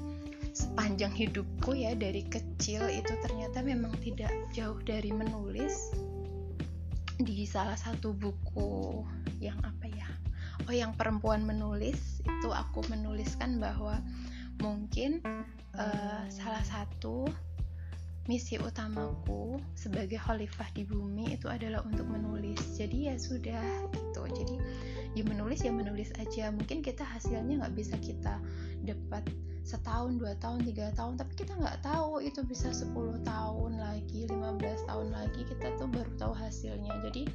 sepanjang 0.57 1.13
hidupku 1.13 1.77
ya 1.77 1.93
dari 1.93 2.25
kecil 2.25 2.89
itu 2.89 3.13
ternyata 3.21 3.61
memang 3.61 3.93
tidak 4.01 4.33
jauh 4.57 4.81
dari 4.89 5.13
menulis 5.13 5.93
di 7.21 7.45
salah 7.45 7.77
satu 7.77 8.17
buku 8.17 9.05
yang 9.41 9.57
apa 9.61 9.89
ya 9.89 10.09
oh 10.69 10.73
yang 10.73 10.97
perempuan 10.97 11.45
menulis 11.45 12.21
itu 12.25 12.49
aku 12.49 12.85
menuliskan 12.89 13.61
bahwa 13.61 14.01
mungkin 14.61 15.21
uh, 15.77 16.25
salah 16.33 16.65
satu 16.65 17.29
misi 18.27 18.59
utamaku 18.59 19.63
sebagai 19.79 20.19
khalifah 20.19 20.67
di 20.75 20.83
bumi 20.83 21.39
itu 21.39 21.47
adalah 21.47 21.83
untuk 21.87 22.11
menulis. 22.11 22.59
Jadi 22.75 23.11
ya 23.11 23.15
sudah 23.15 23.87
gitu. 23.95 24.23
Jadi 24.27 24.57
ya 25.15 25.23
menulis 25.23 25.63
ya 25.63 25.71
menulis 25.71 26.11
aja. 26.19 26.51
Mungkin 26.51 26.83
kita 26.83 27.07
hasilnya 27.07 27.63
nggak 27.63 27.75
bisa 27.79 27.95
kita 28.03 28.43
dapat 28.83 29.23
setahun 29.67 30.23
dua 30.23 30.39
tahun 30.39 30.63
tiga 30.63 30.95
tahun 30.95 31.19
tapi 31.19 31.43
kita 31.43 31.59
nggak 31.59 31.83
tahu 31.83 32.23
itu 32.23 32.39
bisa 32.47 32.71
10 32.71 33.27
tahun 33.27 33.83
lagi 33.83 34.31
15 34.31 34.63
tahun 34.63 35.11
lagi 35.11 35.43
kita 35.43 35.75
tuh 35.75 35.91
baru 35.91 36.13
tahu 36.19 36.35
hasilnya. 36.39 36.95
Jadi 37.11 37.27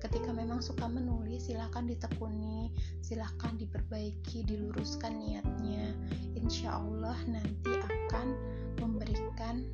ketika 0.00 0.32
memang 0.32 0.64
suka 0.64 0.88
menulis 0.88 1.44
silahkan 1.48 1.84
ditekuni 1.84 2.72
silahkan 3.04 3.56
diperbaiki 3.60 4.48
diluruskan 4.48 5.12
niatnya. 5.20 5.92
Insya 6.36 6.80
Allah 6.80 7.16
nanti 7.28 7.72
akan 7.76 8.32
memberikan 8.78 9.66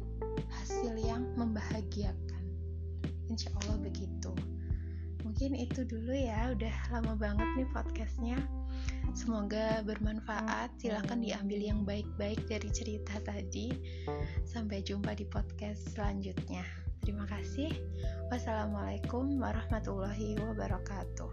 hasil 0.50 0.96
yang 1.00 1.24
membahagiakan 1.36 2.44
insya 3.30 3.52
Allah 3.64 3.78
begitu 3.80 4.34
mungkin 5.22 5.54
itu 5.54 5.84
dulu 5.86 6.12
ya 6.12 6.52
udah 6.56 6.74
lama 6.92 7.14
banget 7.16 7.48
nih 7.60 7.68
podcastnya 7.70 8.40
Semoga 9.10 9.82
bermanfaat. 9.82 10.70
Silahkan 10.78 11.18
diambil 11.18 11.60
yang 11.60 11.82
baik-baik 11.82 12.46
dari 12.46 12.70
cerita 12.70 13.18
tadi. 13.26 13.74
Sampai 14.46 14.86
jumpa 14.86 15.18
di 15.18 15.26
podcast 15.26 15.94
selanjutnya. 15.94 16.62
Terima 17.02 17.26
kasih. 17.26 17.74
Wassalamualaikum 18.30 19.40
warahmatullahi 19.40 20.38
wabarakatuh. 20.38 21.32